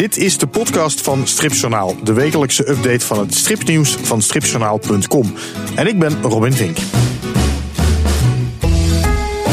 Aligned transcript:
Dit 0.00 0.16
is 0.16 0.38
de 0.38 0.46
podcast 0.46 1.00
van 1.00 1.26
Stripjournaal, 1.26 1.96
de 2.02 2.12
wekelijkse 2.12 2.68
update 2.68 3.06
van 3.06 3.18
het 3.18 3.34
stripnieuws 3.34 3.94
van 3.94 4.22
stripjournaal.com. 4.22 5.34
En 5.74 5.86
ik 5.86 5.98
ben 5.98 6.22
Robin 6.22 6.52
Vink. 6.52 6.76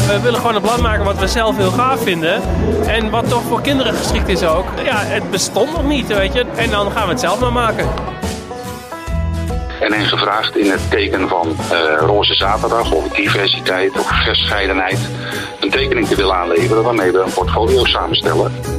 We 0.06 0.18
willen 0.22 0.40
gewoon 0.40 0.54
een 0.54 0.62
blad 0.62 0.80
maken 0.80 1.04
wat 1.04 1.18
we 1.18 1.26
zelf 1.26 1.56
heel 1.56 1.70
gaaf 1.70 2.02
vinden. 2.02 2.42
En 2.86 3.10
wat 3.10 3.28
toch 3.28 3.42
voor 3.42 3.60
kinderen 3.60 3.94
geschikt 3.94 4.28
is 4.28 4.42
ook. 4.42 4.66
Ja, 4.84 4.96
het 4.96 5.30
bestond 5.30 5.72
nog 5.72 5.84
niet, 5.84 6.06
weet 6.06 6.32
je. 6.32 6.44
En 6.56 6.70
dan 6.70 6.90
gaan 6.90 7.04
we 7.04 7.10
het 7.10 7.20
zelf 7.20 7.40
maar 7.40 7.52
maken. 7.52 7.88
En 9.80 9.92
hen 9.92 10.06
gevraagd 10.06 10.56
in 10.56 10.70
het 10.70 10.90
teken 10.90 11.28
van 11.28 11.48
uh, 11.48 11.78
Roze 11.98 12.34
Zaterdag 12.34 12.92
of 12.92 13.08
diversiteit 13.08 13.98
of 13.98 14.08
verscheidenheid 14.24 14.98
een 15.60 15.70
tekening 15.70 16.06
te 16.06 16.16
willen 16.16 16.34
aanleveren 16.34 16.82
waarmee 16.82 17.12
we 17.12 17.18
een 17.18 17.32
portfolio 17.32 17.84
samenstellen. 17.84 18.77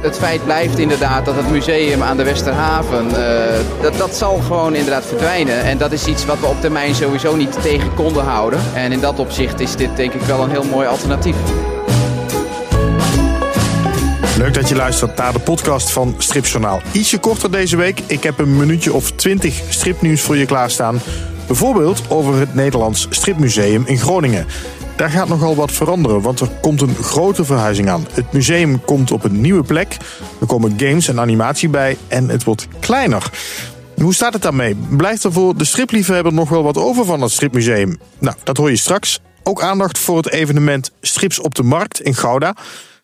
Het 0.00 0.18
feit 0.18 0.44
blijft 0.44 0.78
inderdaad 0.78 1.24
dat 1.24 1.34
het 1.36 1.50
museum 1.50 2.02
aan 2.02 2.16
de 2.16 2.24
Westerhaven, 2.24 3.06
uh, 3.06 3.14
dat, 3.82 3.98
dat 3.98 4.16
zal 4.16 4.38
gewoon 4.38 4.74
inderdaad 4.74 5.06
verdwijnen. 5.06 5.62
En 5.62 5.78
dat 5.78 5.92
is 5.92 6.06
iets 6.06 6.26
wat 6.26 6.40
we 6.40 6.46
op 6.46 6.60
termijn 6.60 6.94
sowieso 6.94 7.36
niet 7.36 7.62
tegen 7.62 7.94
konden 7.94 8.24
houden. 8.24 8.60
En 8.74 8.92
in 8.92 9.00
dat 9.00 9.18
opzicht 9.18 9.60
is 9.60 9.76
dit 9.76 9.96
denk 9.96 10.12
ik 10.12 10.20
wel 10.20 10.42
een 10.42 10.50
heel 10.50 10.64
mooi 10.64 10.86
alternatief. 10.86 11.36
Leuk 14.36 14.54
dat 14.54 14.68
je 14.68 14.74
luistert 14.74 15.16
naar 15.16 15.32
de 15.32 15.38
podcast 15.38 15.90
van 15.90 16.14
Stripjournaal. 16.18 16.80
Ietsje 16.92 17.18
korter 17.18 17.50
deze 17.50 17.76
week. 17.76 18.00
Ik 18.06 18.22
heb 18.22 18.38
een 18.38 18.56
minuutje 18.56 18.92
of 18.92 19.10
twintig 19.10 19.62
stripnieuws 19.68 20.20
voor 20.20 20.36
je 20.36 20.46
klaarstaan. 20.46 21.00
Bijvoorbeeld 21.46 22.02
over 22.08 22.38
het 22.38 22.54
Nederlands 22.54 23.06
Stripmuseum 23.10 23.82
in 23.86 23.98
Groningen. 23.98 24.46
Daar 24.98 25.10
gaat 25.10 25.28
nogal 25.28 25.56
wat 25.56 25.72
veranderen, 25.72 26.20
want 26.20 26.40
er 26.40 26.48
komt 26.60 26.80
een 26.80 26.94
grote 26.94 27.44
verhuizing 27.44 27.88
aan. 27.88 28.06
Het 28.12 28.32
museum 28.32 28.84
komt 28.84 29.10
op 29.10 29.24
een 29.24 29.40
nieuwe 29.40 29.62
plek. 29.62 29.96
Er 30.40 30.46
komen 30.46 30.74
games 30.76 31.08
en 31.08 31.20
animatie 31.20 31.68
bij 31.68 31.96
en 32.08 32.28
het 32.28 32.44
wordt 32.44 32.68
kleiner. 32.80 33.30
Hoe 33.96 34.14
staat 34.14 34.32
het 34.32 34.42
daarmee? 34.42 34.74
Blijft 34.74 35.24
er 35.24 35.32
voor 35.32 35.56
de 35.56 35.64
stripliefhebber 35.64 36.32
nog 36.32 36.48
wel 36.48 36.62
wat 36.62 36.76
over 36.76 37.04
van 37.04 37.20
het 37.20 37.30
stripmuseum? 37.30 37.98
Nou, 38.18 38.36
dat 38.42 38.56
hoor 38.56 38.70
je 38.70 38.76
straks. 38.76 39.20
Ook 39.42 39.62
aandacht 39.62 39.98
voor 39.98 40.16
het 40.16 40.30
evenement 40.30 40.90
Strips 41.00 41.40
op 41.40 41.54
de 41.54 41.62
Markt 41.62 42.00
in 42.00 42.14
Gouda. 42.14 42.54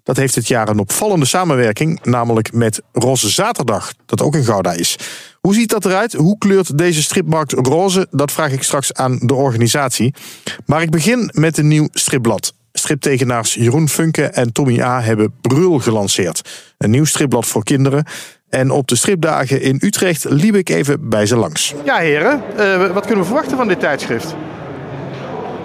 Dat 0.04 0.16
heeft 0.16 0.34
dit 0.34 0.48
jaar 0.48 0.68
een 0.68 0.78
opvallende 0.78 1.24
samenwerking, 1.24 2.00
namelijk 2.02 2.52
met 2.52 2.82
Roze 2.92 3.30
Zaterdag, 3.30 3.92
dat 4.06 4.22
ook 4.22 4.34
in 4.34 4.44
Gouda 4.44 4.72
is. 4.72 4.98
Hoe 5.40 5.54
ziet 5.54 5.70
dat 5.70 5.84
eruit? 5.84 6.12
Hoe 6.12 6.38
kleurt 6.38 6.78
deze 6.78 7.02
stripmarkt 7.02 7.52
roze? 7.52 8.06
Dat 8.10 8.32
vraag 8.32 8.52
ik 8.52 8.62
straks 8.62 8.92
aan 8.92 9.18
de 9.20 9.34
organisatie. 9.34 10.14
Maar 10.66 10.82
ik 10.82 10.90
begin 10.90 11.30
met 11.32 11.58
een 11.58 11.68
nieuw 11.68 11.88
stripblad. 11.92 12.54
Striptekenaars 12.72 13.54
Jeroen 13.54 13.88
Funke 13.88 14.24
en 14.24 14.52
Tommy 14.52 14.80
A. 14.80 15.02
hebben 15.02 15.34
Brul 15.40 15.78
gelanceerd. 15.78 16.50
Een 16.78 16.90
nieuw 16.90 17.04
stripblad 17.04 17.46
voor 17.46 17.64
kinderen. 17.64 18.04
En 18.48 18.70
op 18.70 18.88
de 18.88 18.96
stripdagen 18.96 19.60
in 19.60 19.78
Utrecht 19.80 20.24
liep 20.24 20.54
ik 20.54 20.68
even 20.68 21.08
bij 21.08 21.26
ze 21.26 21.36
langs. 21.36 21.74
Ja, 21.84 21.96
heren, 21.96 22.42
uh, 22.58 22.92
wat 22.92 23.06
kunnen 23.06 23.20
we 23.20 23.24
verwachten 23.24 23.56
van 23.56 23.68
dit 23.68 23.80
tijdschrift? 23.80 24.34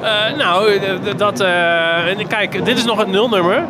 Uh, 0.02 0.38
nou, 0.38 0.80
dat, 1.17 1.42
uh, 1.42 2.28
kijk, 2.28 2.66
dit 2.66 2.78
is 2.78 2.86
nog 2.86 2.97
het 2.97 3.08
nulnummer. 3.08 3.66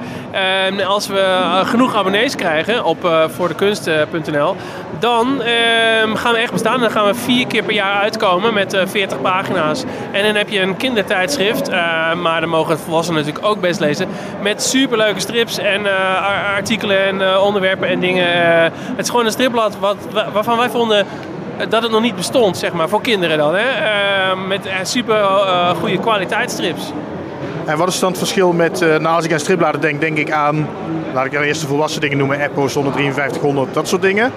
Uh, 0.77 0.88
als 0.88 1.08
we 1.08 1.39
genoeg 1.63 1.95
abonnees 1.95 2.36
krijgen 2.36 2.86
op 2.86 3.09
voordekunst.nl, 3.27 4.55
dan 4.99 5.41
ehm, 5.41 6.16
gaan 6.16 6.33
we 6.33 6.39
echt 6.39 6.52
bestaan. 6.52 6.80
Dan 6.80 6.91
gaan 6.91 7.05
we 7.05 7.13
vier 7.16 7.47
keer 7.47 7.63
per 7.63 7.73
jaar 7.73 8.02
uitkomen 8.02 8.53
met 8.53 8.77
40 8.86 9.21
pagina's. 9.21 9.83
En 10.11 10.23
dan 10.23 10.36
heb 10.36 10.49
je 10.49 10.61
een 10.61 10.77
kindertijdschrift, 10.77 11.69
maar 12.21 12.39
dan 12.39 12.49
mogen 12.49 12.80
volwassenen 12.80 13.19
natuurlijk 13.19 13.45
ook 13.45 13.61
best 13.61 13.80
lezen. 13.80 14.08
Met 14.41 14.64
superleuke 14.64 15.19
strips 15.19 15.58
en 15.58 15.81
artikelen 16.55 17.05
en 17.05 17.38
onderwerpen 17.39 17.88
en 17.88 17.99
dingen. 17.99 18.27
het 18.71 18.99
is 18.99 19.09
gewoon 19.09 19.25
een 19.25 19.31
stripblad 19.31 19.80
wat, 19.80 19.97
waarvan 20.33 20.58
wij 20.58 20.69
vonden 20.69 21.05
dat 21.70 21.83
het 21.83 21.92
nog 21.92 22.02
niet 22.02 22.15
bestond, 22.15 22.58
zeg 22.58 22.73
maar, 22.73 22.89
voor 22.89 23.02
kinderen 23.02 23.37
dan. 23.37 23.55
Hè? 23.55 23.61
Uh, 23.61 24.47
met 24.47 24.65
uh, 24.65 24.73
super 24.83 25.15
goede 25.80 25.99
kwaliteitsstrips. 25.99 26.92
En 27.65 27.77
wat 27.77 27.87
is 27.87 27.99
dan 27.99 28.09
het 28.09 28.17
verschil 28.17 28.52
met, 28.52 28.80
nou 28.80 29.05
als 29.05 29.25
ik 29.25 29.33
aan 29.33 29.39
stripbladen 29.39 29.81
denk, 29.81 30.02
denk 30.02 30.17
ik 30.17 30.31
aan, 30.31 30.67
laat 31.14 31.25
ik 31.25 31.33
eerst 31.33 31.61
de 31.61 31.67
volwassen 31.67 32.02
dingen 32.02 32.17
noemen, 32.17 32.42
Epos 32.42 32.73
15300, 32.73 33.73
dat 33.73 33.87
soort 33.87 34.02
dingen. 34.02 34.31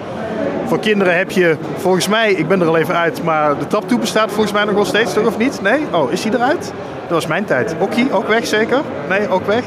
Voor 0.65 0.79
kinderen 0.79 1.17
heb 1.17 1.31
je, 1.31 1.57
volgens 1.77 2.07
mij, 2.07 2.31
ik 2.31 2.47
ben 2.47 2.61
er 2.61 2.67
al 2.67 2.77
even 2.77 2.95
uit, 2.97 3.23
maar 3.23 3.57
de 3.57 3.67
taptoe 3.67 3.99
bestaat 3.99 4.31
volgens 4.31 4.51
mij 4.51 4.63
nog 4.63 4.73
wel 4.73 4.85
steeds, 4.85 5.13
toch 5.13 5.25
of 5.25 5.37
niet? 5.37 5.61
Nee? 5.61 5.85
Oh, 5.91 6.11
is 6.11 6.21
die 6.21 6.33
eruit? 6.33 6.73
Dat 7.01 7.09
was 7.11 7.27
mijn 7.27 7.45
tijd. 7.45 7.75
Okkie, 7.79 8.13
ook 8.13 8.27
weg 8.27 8.47
zeker? 8.47 8.81
Nee, 9.09 9.29
ook 9.29 9.45
weg? 9.45 9.63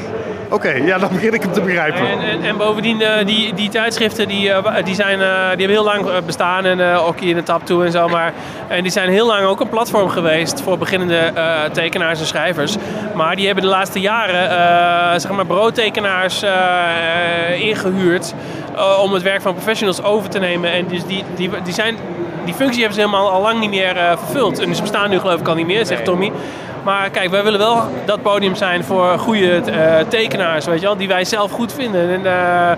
Oké, 0.49 0.69
ja, 0.69 0.97
dan 0.97 1.09
begin 1.13 1.33
ik 1.33 1.41
hem 1.41 1.51
te 1.51 1.61
begrijpen. 1.61 2.07
En, 2.07 2.19
en, 2.19 2.43
en 2.43 2.57
bovendien, 2.57 3.01
uh, 3.01 3.11
die, 3.25 3.53
die 3.53 3.69
tijdschriften 3.69 4.27
die, 4.27 4.49
uh, 4.49 4.75
die, 4.83 4.95
zijn, 4.95 5.19
uh, 5.19 5.25
die 5.27 5.47
hebben 5.47 5.69
heel 5.69 5.83
lang 5.83 6.25
bestaan. 6.25 6.65
En 6.65 6.81
ook 6.81 7.21
in 7.21 7.35
de 7.35 7.43
tap 7.43 7.65
toe 7.65 7.85
en 7.85 7.91
zo. 7.91 8.07
Maar, 8.07 8.33
en 8.67 8.83
die 8.83 8.91
zijn 8.91 9.09
heel 9.09 9.27
lang 9.27 9.45
ook 9.45 9.59
een 9.59 9.69
platform 9.69 10.09
geweest 10.09 10.61
voor 10.61 10.77
beginnende 10.77 11.31
tekenaars 11.71 12.19
en 12.19 12.25
schrijvers. 12.25 12.75
Maar 13.15 13.35
die 13.35 13.45
hebben 13.45 13.63
de 13.63 13.69
laatste 13.69 13.99
jaren 13.99 15.21
zeg 15.21 15.31
maar 15.31 15.45
broodtekenaars 15.45 16.43
ingehuurd. 17.59 18.33
om 19.01 19.13
het 19.13 19.23
werk 19.23 19.41
van 19.41 19.53
professionals 19.53 20.03
over 20.03 20.29
te 20.29 20.39
nemen. 20.39 20.71
En 20.71 20.87
dus 20.87 21.05
die, 21.05 21.23
die, 21.35 21.49
die, 21.63 21.73
zijn, 21.73 21.97
die 22.45 22.53
functie 22.53 22.79
hebben 22.79 22.99
ze 22.99 23.07
helemaal 23.07 23.31
al 23.31 23.41
lang 23.41 23.59
niet 23.59 23.69
meer 23.69 23.95
vervuld. 23.95 24.59
En 24.59 24.75
ze 24.75 24.81
bestaan 24.81 25.09
nu 25.09 25.19
geloof 25.19 25.39
ik 25.39 25.47
al 25.47 25.55
niet 25.55 25.67
meer, 25.67 25.85
zegt 25.85 26.05
Tommy. 26.05 26.31
Maar 26.83 27.09
kijk, 27.09 27.29
wij 27.29 27.43
willen 27.43 27.59
wel 27.59 27.83
dat 28.05 28.21
podium 28.21 28.55
zijn 28.55 28.83
voor 28.83 29.19
goede 29.19 29.61
uh, 29.69 30.07
tekenaars, 30.07 30.65
weet 30.65 30.79
je 30.79 30.85
wel, 30.85 30.97
die 30.97 31.07
wij 31.07 31.25
zelf 31.25 31.51
goed 31.51 31.73
vinden. 31.73 32.09
En, 32.09 32.21
uh, 32.21 32.69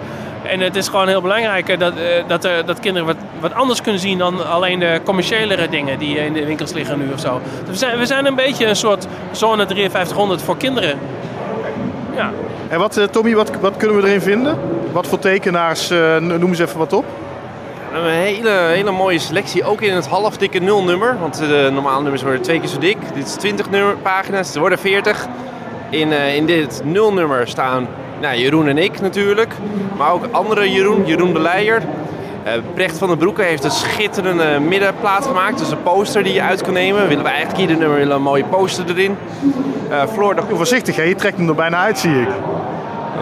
en 0.51 0.59
het 0.59 0.75
is 0.75 0.87
gewoon 0.87 1.07
heel 1.07 1.21
belangrijk 1.21 1.79
dat, 1.79 1.93
uh, 1.93 2.03
dat, 2.27 2.47
dat 2.65 2.79
kinderen 2.79 3.07
wat, 3.07 3.15
wat 3.39 3.53
anders 3.53 3.81
kunnen 3.81 4.01
zien 4.01 4.17
dan 4.17 4.49
alleen 4.49 4.79
de 4.79 5.01
commerciëlere 5.03 5.69
dingen 5.69 5.99
die 5.99 6.17
in 6.17 6.33
de 6.33 6.45
winkels 6.45 6.73
liggen 6.73 6.99
nu 6.99 7.13
of 7.13 7.19
zo. 7.19 7.41
Dus 7.59 7.69
we 7.69 7.75
zijn, 7.75 7.97
we 7.97 8.05
zijn 8.05 8.25
een 8.25 8.35
beetje 8.35 8.65
een 8.65 8.75
soort 8.75 9.07
zone 9.31 9.65
5300 9.67 10.41
voor 10.41 10.57
kinderen. 10.57 10.99
Ja. 12.16 12.31
En 12.67 12.79
wat, 12.79 13.07
Tommy, 13.11 13.35
wat, 13.35 13.51
wat 13.61 13.77
kunnen 13.77 13.97
we 13.97 14.07
erin 14.07 14.21
vinden? 14.21 14.57
Wat 14.91 15.07
voor 15.07 15.19
tekenaars, 15.19 15.89
noem 16.19 16.49
eens 16.49 16.59
even 16.59 16.77
wat 16.77 16.93
op. 16.93 17.05
Een 17.94 18.05
hele, 18.05 18.50
hele 18.50 18.91
mooie 18.91 19.19
selectie, 19.19 19.63
ook 19.63 19.81
in 19.81 19.94
het 19.94 20.07
halfdikke 20.07 20.59
nulnummer. 20.59 21.19
Want 21.19 21.38
de 21.38 21.69
normale 21.73 22.01
nummers 22.01 22.22
worden 22.22 22.41
twee 22.41 22.59
keer 22.59 22.69
zo 22.69 22.77
dik. 22.77 22.97
Dit 23.13 23.25
is 23.25 23.33
20 23.33 23.69
nummer, 23.69 23.97
pagina's, 23.97 24.53
er 24.53 24.59
worden 24.59 24.79
40. 24.79 25.27
In, 25.89 26.07
uh, 26.07 26.35
in 26.35 26.45
dit 26.45 26.81
nulnummer 26.83 27.47
staan 27.47 27.88
nou, 28.22 28.38
Jeroen 28.38 28.67
en 28.67 28.78
ik 28.78 29.01
natuurlijk. 29.01 29.53
Maar 29.97 30.11
ook 30.11 30.25
andere 30.31 30.72
Jeroen, 30.72 31.05
Jeroen 31.05 31.33
de 31.33 31.39
Leijer. 31.39 31.81
Uh, 32.45 32.53
Brecht 32.73 32.97
van 32.97 33.07
den 33.07 33.17
Broeke 33.17 33.41
heeft 33.41 33.63
een 33.63 33.72
schitterende 33.72 34.59
middenplaat 34.59 35.25
gemaakt. 35.25 35.57
Dus 35.57 35.72
een 35.72 35.83
poster 35.83 36.23
die 36.23 36.33
je 36.33 36.41
uit 36.41 36.61
kan 36.61 36.73
nemen. 36.73 37.07
Willen 37.07 37.23
we 37.23 37.29
eigenlijk 37.29 37.59
ieder 37.59 37.78
nummer 37.78 37.97
willen 37.97 38.16
een 38.16 38.22
mooie 38.22 38.44
poster 38.44 38.85
erin. 38.89 39.17
Uh, 39.89 40.03
Floor 40.13 40.35
de... 40.35 40.41
Voorzichtig, 40.53 40.95
hè? 40.95 41.03
je 41.03 41.16
trekt 41.16 41.38
hem 41.38 41.49
er 41.49 41.55
bijna 41.55 41.78
uit, 41.78 41.99
zie 41.99 42.22
ik. 42.22 42.28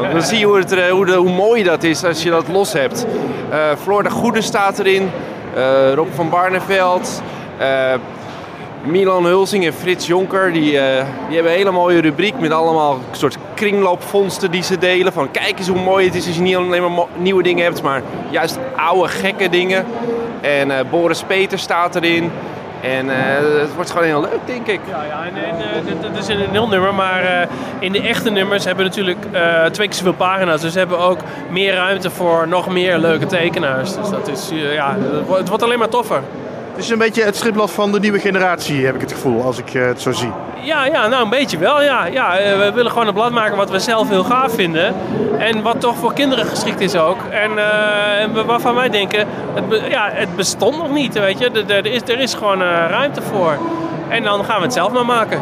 Dan 0.02 0.22
zie 0.22 0.40
je 0.40 0.46
hoe, 0.46 0.58
het, 0.58 0.70
de, 0.70 1.16
hoe 1.16 1.30
mooi 1.30 1.64
dat 1.64 1.84
is 1.84 2.04
als 2.04 2.24
je 2.24 2.30
dat 2.30 2.48
los 2.48 2.74
hebt. 2.74 3.06
Uh, 3.88 4.02
de 4.04 4.10
Goede 4.10 4.42
staat 4.42 4.80
erin. 4.80 5.10
Uh, 5.58 5.94
Rob 5.94 6.08
van 6.16 6.30
Barneveld. 6.30 7.22
Milan 8.84 9.26
Hulsing 9.26 9.66
en 9.66 9.74
Frits 9.74 10.08
Jonker. 10.08 10.54
Die, 10.54 10.78
hebben 10.78 11.52
een 11.52 11.58
hele 11.58 11.72
mooie 11.72 12.02
rubriek 12.02 12.40
met 12.40 12.52
allemaal 12.52 13.00
soort 13.12 13.38
kringloopvondsten 13.54 14.52
die 14.52 14.64
ze 14.64 14.78
delen. 14.78 15.14
Van 15.14 15.32
kijk 15.32 15.60
eens 15.60 15.68
hoe 15.68 15.80
mooi 15.80 16.06
het 16.06 16.16
is 16.16 16.28
als 16.28 16.36
je 16.36 16.42
niet 16.42 16.56
alleen 16.56 16.94
maar 16.94 17.06
nieuwe 17.18 17.44
dingen 17.44 17.64
hebt, 17.64 17.82
maar 17.82 18.02
juist 18.30 18.60
oude 18.76 19.08
gekke 19.08 19.50
dingen. 19.50 19.86
En 20.42 20.72
Boris 20.90 21.24
Peter 21.24 21.60
staat 21.60 21.96
erin. 21.96 22.32
En 22.82 23.06
uh, 23.06 23.14
het 23.60 23.76
wordt 23.76 23.92
gewoon 23.92 24.06
heel 24.06 24.22
leuk, 24.22 24.40
denk 24.46 24.68
ik. 24.68 24.80
Ja, 24.90 25.04
ja 25.04 25.26
en, 25.26 25.36
en 25.88 26.02
dat 26.02 26.24
is 26.24 26.28
een 26.28 26.52
nulnummer, 26.52 26.94
maar 26.94 27.24
uh, 27.24 27.30
in 27.80 27.92
de 27.92 28.02
echte 28.02 28.30
nummers 28.30 28.66
hebben 28.66 28.84
we 28.84 28.90
natuurlijk 28.90 29.26
twee 29.72 29.88
keer 29.88 29.98
zoveel 29.98 30.14
pagina's. 30.14 30.62
Dus 30.62 30.74
we 30.74 30.80
hebben 30.80 31.00
ook 31.00 31.20
meer 31.50 31.74
ruimte 31.74 32.10
voor 32.10 32.48
nog 32.48 32.70
meer 32.70 32.98
leuke 32.98 33.26
tekenaars. 33.26 33.96
Dus 33.96 34.10
dat 34.10 34.28
is, 34.28 34.52
ja, 34.74 34.96
het 35.30 35.48
wordt 35.50 35.64
alleen 35.64 35.80
maar 35.80 35.90
toffer. 35.90 36.22
Het 36.78 36.86
is 36.86 36.92
een 36.92 36.98
beetje 36.98 37.24
het 37.24 37.36
stripblad 37.36 37.72
van 37.72 37.92
de 37.92 38.00
nieuwe 38.00 38.20
generatie, 38.20 38.86
heb 38.86 38.96
ik 38.96 39.02
het 39.02 39.12
gevoel, 39.12 39.44
als 39.44 39.58
ik 39.58 39.70
het 39.70 40.02
zo 40.02 40.12
zie. 40.12 40.32
Ja, 40.62 40.86
ja, 40.86 41.08
nou 41.08 41.24
een 41.24 41.30
beetje 41.30 41.58
wel. 41.58 41.82
Ja. 41.84 42.06
Ja, 42.06 42.32
we 42.58 42.72
willen 42.74 42.92
gewoon 42.92 43.08
een 43.08 43.14
blad 43.14 43.32
maken 43.32 43.58
wat 43.58 43.70
we 43.70 43.80
zelf 43.80 44.10
heel 44.10 44.24
gaaf 44.24 44.54
vinden. 44.54 44.96
En 45.38 45.62
wat 45.62 45.82
toch 45.82 45.96
voor 45.96 46.14
kinderen 46.14 46.46
geschikt 46.46 46.80
is 46.80 46.96
ook. 46.96 47.18
En, 47.30 47.52
uh, 48.36 48.46
waarvan 48.46 48.76
wij 48.76 48.90
denken, 48.90 49.28
het, 49.54 49.82
ja, 49.90 50.10
het 50.14 50.36
bestond 50.36 50.78
nog 50.78 50.92
niet. 50.92 51.20
Weet 51.20 51.40
je? 51.40 51.50
Er, 51.50 51.72
er, 51.72 51.86
is, 51.86 52.02
er 52.02 52.20
is 52.20 52.34
gewoon 52.34 52.62
uh, 52.62 52.68
ruimte 52.90 53.22
voor. 53.22 53.58
En 54.08 54.24
dan 54.24 54.46
gaan 54.46 54.58
we 54.58 54.64
het 54.64 54.74
zelf 54.74 54.92
maar 54.92 55.06
maken. 55.06 55.42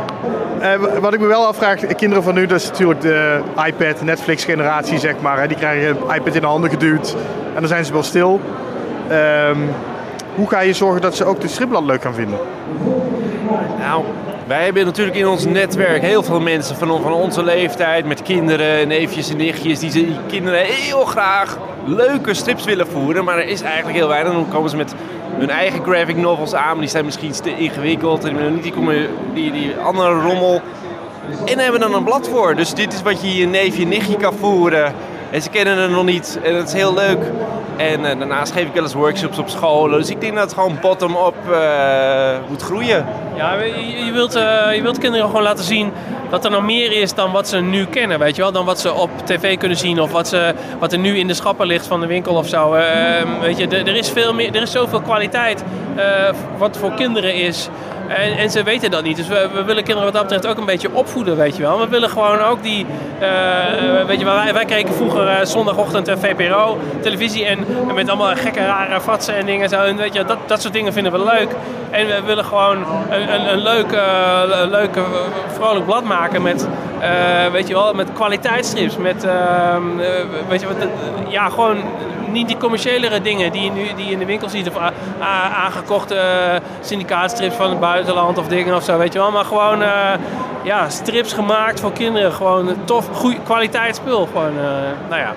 Uh, 0.61 0.99
wat 0.99 1.13
ik 1.13 1.19
me 1.19 1.27
wel 1.27 1.45
afvraag, 1.45 1.79
kinderen 1.95 2.23
van 2.23 2.33
nu, 2.33 2.45
dat 2.45 2.59
is 2.59 2.69
natuurlijk 2.69 3.01
de 3.01 3.41
iPad, 3.65 4.01
Netflix-generatie, 4.01 4.99
zeg 4.99 5.13
maar. 5.21 5.39
Hè. 5.39 5.47
Die 5.47 5.57
krijgen 5.57 5.89
een 5.89 6.15
iPad 6.15 6.35
in 6.35 6.41
de 6.41 6.47
handen 6.47 6.69
geduwd 6.69 7.15
en 7.53 7.59
dan 7.59 7.67
zijn 7.67 7.85
ze 7.85 7.93
wel 7.93 8.03
stil. 8.03 8.41
Um, 9.11 9.69
hoe 10.35 10.49
ga 10.49 10.59
je 10.59 10.73
zorgen 10.73 11.01
dat 11.01 11.15
ze 11.15 11.25
ook 11.25 11.41
de 11.41 11.47
stripblad 11.47 11.83
leuk 11.83 12.01
gaan 12.01 12.13
vinden? 12.13 12.39
Nou, 13.79 14.03
wij 14.47 14.63
hebben 14.63 14.85
natuurlijk 14.85 15.17
in 15.17 15.27
ons 15.27 15.45
netwerk 15.45 16.01
heel 16.01 16.23
veel 16.23 16.39
mensen 16.39 16.75
van, 16.75 17.01
van 17.01 17.13
onze 17.13 17.43
leeftijd 17.43 18.05
met 18.05 18.21
kinderen, 18.21 18.87
neefjes 18.87 19.29
en 19.29 19.37
nichtjes, 19.37 19.79
die, 19.79 19.91
die 19.91 20.17
kinderen 20.27 20.59
heel 20.59 21.05
graag 21.05 21.57
leuke 21.85 22.33
strips 22.33 22.63
willen 22.63 22.87
voeren, 22.87 23.23
maar 23.23 23.37
er 23.37 23.47
is 23.47 23.61
eigenlijk 23.61 23.97
heel 23.97 24.07
weinig. 24.07 24.33
Dan 24.33 24.49
komen 24.49 24.69
ze 24.69 24.75
met 24.75 24.93
hun 25.37 25.49
eigen 25.49 25.83
graphic 25.83 26.17
novels 26.17 26.53
aan, 26.53 26.71
maar 26.71 26.79
die 26.79 26.89
zijn 26.89 27.05
misschien 27.05 27.31
te 27.31 27.57
ingewikkeld 27.57 28.23
en 28.23 28.53
niet 28.53 28.63
die, 28.63 28.73
die, 29.33 29.51
die 29.51 29.75
andere 29.75 30.21
rommel. 30.21 30.61
En 31.45 31.59
hebben 31.59 31.79
dan 31.79 31.93
een 31.93 32.03
blad 32.03 32.29
voor. 32.29 32.55
Dus 32.55 32.73
dit 32.73 32.93
is 32.93 33.01
wat 33.01 33.21
je 33.21 33.35
je 33.35 33.47
neefje 33.47 33.85
nichtje 33.85 34.17
kan 34.17 34.33
voeren. 34.33 34.93
En 35.35 35.41
ze 35.41 35.49
kennen 35.49 35.77
het 35.77 35.91
nog 35.91 36.05
niet. 36.05 36.39
En 36.43 36.53
dat 36.53 36.67
is 36.67 36.73
heel 36.73 36.93
leuk. 36.93 37.17
En 37.77 37.99
uh, 37.99 38.05
daarnaast 38.05 38.53
geef 38.53 38.65
ik 38.65 38.73
wel 38.73 38.83
eens 38.83 38.93
workshops 38.93 39.37
op 39.37 39.49
scholen. 39.49 39.99
Dus 39.99 40.09
ik 40.09 40.21
denk 40.21 40.33
dat 40.33 40.43
het 40.43 40.53
gewoon 40.53 40.77
bottom-up 40.81 41.35
uh, 41.49 42.49
moet 42.49 42.61
groeien. 42.61 43.05
Ja, 43.35 43.53
je, 44.05 44.11
wilt, 44.13 44.35
uh, 44.35 44.75
je 44.75 44.81
wilt 44.81 44.97
kinderen 44.97 45.25
gewoon 45.25 45.43
laten 45.43 45.63
zien 45.63 45.91
dat 46.29 46.45
er 46.45 46.51
nog 46.51 46.63
meer 46.63 46.91
is 47.01 47.13
dan 47.13 47.31
wat 47.31 47.47
ze 47.47 47.57
nu 47.57 47.85
kennen, 47.85 48.19
weet 48.19 48.35
je 48.35 48.41
wel. 48.41 48.51
Dan 48.51 48.65
wat 48.65 48.79
ze 48.79 48.93
op 48.93 49.09
tv 49.23 49.57
kunnen 49.57 49.77
zien 49.77 50.01
of 50.01 50.11
wat, 50.11 50.27
ze, 50.27 50.53
wat 50.79 50.93
er 50.93 50.99
nu 50.99 51.17
in 51.17 51.27
de 51.27 51.33
schappen 51.33 51.67
ligt 51.67 51.87
van 51.87 51.99
de 51.99 52.07
winkel 52.07 52.35
of 52.35 52.47
zo. 52.47 52.73
Ehm, 52.73 53.39
weet 53.39 53.57
je, 53.57 53.67
er 53.67 53.95
is, 53.95 54.09
veel 54.09 54.33
meer, 54.33 54.55
er 54.55 54.61
is 54.61 54.71
zoveel 54.71 55.01
kwaliteit 55.01 55.63
wat 56.57 56.77
voor 56.77 56.93
kinderen 56.93 57.33
is. 57.33 57.69
En, 58.07 58.37
en, 58.37 58.49
ze 58.49 58.63
weten 58.63 58.91
dat 58.91 59.03
niet. 59.03 59.17
Dus 59.17 59.27
we, 59.27 59.49
we, 59.53 59.63
willen 59.63 59.83
kinderen 59.83 60.03
wat 60.03 60.13
dat 60.13 60.21
betreft 60.21 60.47
ook 60.47 60.57
een 60.57 60.65
beetje 60.65 60.93
opvoeden, 60.93 61.37
weet 61.37 61.55
je 61.55 61.61
wel. 61.61 61.79
We 61.79 61.87
willen 61.87 62.09
gewoon 62.09 62.39
ook 62.39 62.63
die... 62.63 62.85
Uh, 63.21 64.05
weet 64.05 64.19
je 64.19 64.25
wel, 64.25 64.35
wij, 64.35 64.53
wij 64.53 64.65
keken 64.65 64.93
vroeger 64.93 65.27
uh, 65.27 65.45
zondagochtend 65.45 66.09
uh, 66.09 66.15
VPRO, 66.17 66.77
televisie 67.01 67.45
en, 67.45 67.65
met 67.93 68.09
allemaal 68.09 68.35
gekke 68.35 68.65
rare 68.65 69.01
fatsen 69.01 69.35
en 69.35 69.45
dingen. 69.45 69.69
Zo. 69.69 69.81
En 69.81 69.97
weet 69.97 70.13
je, 70.13 70.25
dat, 70.25 70.37
dat 70.45 70.61
soort 70.61 70.73
dingen 70.73 70.93
vinden 70.93 71.11
we 71.11 71.23
leuk. 71.23 71.49
En 71.89 72.07
we 72.07 72.21
willen 72.25 72.45
gewoon 72.45 72.77
een, 73.09 73.33
een, 73.33 73.51
een 73.51 73.61
leuk, 73.61 73.99
leuk 74.69 74.99
vrolijk 75.47 75.85
blad 75.85 76.03
maken 76.03 76.41
met, 76.41 76.67
weet 77.51 77.67
je 77.67 77.73
wel, 77.73 77.93
met 77.93 78.13
kwaliteitsstrips. 78.13 78.97
Met, 78.97 79.23
ehm, 79.23 79.83
weet 80.49 80.61
je 80.61 80.67
wat, 80.67 80.75
ja, 81.27 81.49
gewoon 81.49 81.77
niet 82.35 82.47
die 82.47 82.57
commerciëlere 82.57 83.21
dingen 83.21 83.51
die 83.51 83.61
je 83.61 83.71
nu 83.71 83.87
die 83.95 84.05
je 84.05 84.11
in 84.11 84.19
de 84.19 84.25
winkel 84.25 84.49
ziet. 84.49 84.69
Of 84.69 84.75
aangekochte 85.53 86.17
syndicaatstrips 86.81 87.55
van 87.55 87.69
het 87.69 87.79
buitenland 87.79 88.37
of 88.37 88.47
dingen 88.47 88.75
of 88.75 88.83
zo, 88.83 88.97
weet 88.97 89.13
je 89.13 89.19
wel. 89.19 89.31
Maar 89.31 89.45
gewoon 89.45 89.81
uh, 89.81 90.11
ja, 90.63 90.89
strips 90.89 91.33
gemaakt 91.33 91.79
voor 91.79 91.91
kinderen. 91.91 92.31
Gewoon 92.31 92.75
tof, 92.85 93.07
goede 93.13 93.39
kwaliteit 93.43 93.95
spul. 93.95 94.25
Gewoon, 94.25 94.53
uh, 94.57 94.63
nou 95.09 95.21
ja. 95.21 95.33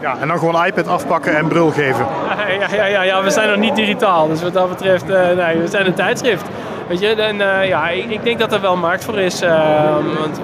Ja, 0.00 0.16
en 0.20 0.28
dan 0.28 0.38
gewoon 0.38 0.64
iPad 0.64 0.88
afpakken 0.88 1.36
en 1.36 1.48
brul 1.48 1.70
geven. 1.70 2.06
Ja, 2.58 2.74
ja, 2.76 2.84
ja, 2.84 3.02
ja, 3.02 3.22
we 3.22 3.30
zijn 3.30 3.48
nog 3.48 3.58
niet 3.58 3.76
digitaal. 3.76 4.28
Dus 4.28 4.42
wat 4.42 4.52
dat 4.52 4.68
betreft, 4.68 5.06
nee, 5.06 5.58
we 5.58 5.66
zijn 5.68 5.86
een 5.86 5.94
tijdschrift. 5.94 6.44
Weet 6.88 7.00
je, 7.00 7.08
en, 7.08 7.36
uh, 7.36 7.68
ja, 7.68 7.88
ik, 7.88 8.10
ik, 8.10 8.22
denk 8.22 8.38
dat 8.38 8.52
er 8.52 8.60
wel 8.60 8.76
markt 8.76 9.04
voor 9.04 9.18
is. 9.18 9.42
Uh, 9.42 9.94
want, 10.18 10.40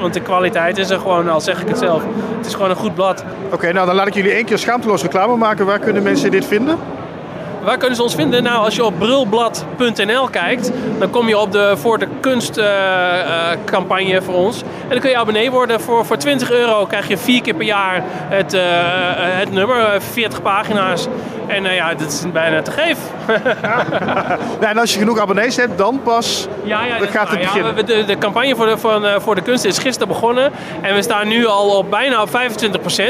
want, 0.00 0.14
de 0.14 0.20
kwaliteit 0.20 0.78
is 0.78 0.90
er 0.90 0.98
gewoon, 0.98 1.28
al 1.28 1.40
zeg 1.40 1.60
ik 1.60 1.68
het 1.68 1.78
zelf. 1.78 2.02
Het 2.36 2.46
is 2.46 2.54
gewoon 2.54 2.70
een 2.70 2.76
goed 2.76 2.94
blad. 2.94 3.24
Oké, 3.52 3.72
nou 3.72 3.86
dan 3.86 3.94
laat 3.94 4.06
ik 4.06 4.14
jullie 4.14 4.32
één 4.32 4.44
keer 4.44 4.58
schaamteloos 4.58 5.02
reclame 5.02 5.36
maken. 5.36 5.66
Waar 5.66 5.78
kunnen 5.78 6.02
mensen 6.02 6.30
dit 6.30 6.44
vinden? 6.46 6.78
Waar 7.64 7.78
kunnen 7.78 7.96
ze 7.96 8.02
ons 8.02 8.14
vinden? 8.14 8.42
Nou, 8.42 8.64
als 8.64 8.74
je 8.74 8.84
op 8.84 8.98
brulblad.nl 8.98 10.28
kijkt, 10.28 10.70
dan 10.98 11.10
kom 11.10 11.28
je 11.28 11.38
op 11.38 11.52
de 11.52 11.74
Voor 11.76 11.98
de 11.98 12.06
Kunst 12.20 12.58
uh, 12.58 12.64
uh, 12.64 12.70
campagne 13.64 14.22
voor 14.22 14.34
ons. 14.34 14.62
En 14.62 14.88
dan 14.88 14.98
kun 14.98 15.10
je 15.10 15.16
abonnee 15.16 15.50
worden. 15.50 15.80
Voor, 15.80 16.06
voor 16.06 16.16
20 16.16 16.50
euro 16.50 16.86
krijg 16.86 17.08
je 17.08 17.18
vier 17.18 17.42
keer 17.42 17.54
per 17.54 17.66
jaar 17.66 18.02
het, 18.06 18.54
uh, 18.54 18.60
het 19.16 19.52
nummer, 19.52 20.02
40 20.12 20.42
pagina's. 20.42 21.06
En 21.46 21.62
ja, 21.62 21.94
dat 21.94 22.08
is 22.08 22.24
bijna 22.32 22.62
te 22.62 22.70
geef. 22.70 22.98
ja, 24.60 24.68
en 24.70 24.78
als 24.78 24.92
je 24.92 24.98
genoeg 24.98 25.18
abonnees 25.18 25.56
hebt, 25.56 25.78
dan 25.78 26.00
pas 26.02 26.48
ja, 26.62 26.84
ja, 26.84 26.98
dan 26.98 27.08
gaat 27.08 27.28
het 27.28 27.38
beginnen. 27.38 27.76
Ja, 27.76 27.82
de, 27.82 28.04
de 28.04 28.18
campagne 28.18 28.56
voor 28.56 28.66
de, 28.66 28.78
van, 28.78 29.20
voor 29.20 29.34
de 29.34 29.42
kunst 29.42 29.64
is 29.64 29.78
gisteren 29.78 30.08
begonnen. 30.08 30.52
En 30.80 30.94
we 30.94 31.02
staan 31.02 31.28
nu 31.28 31.46
al 31.46 31.76
op 31.78 31.90
bijna 31.90 32.22
op 32.22 32.28
25%. 32.28 32.32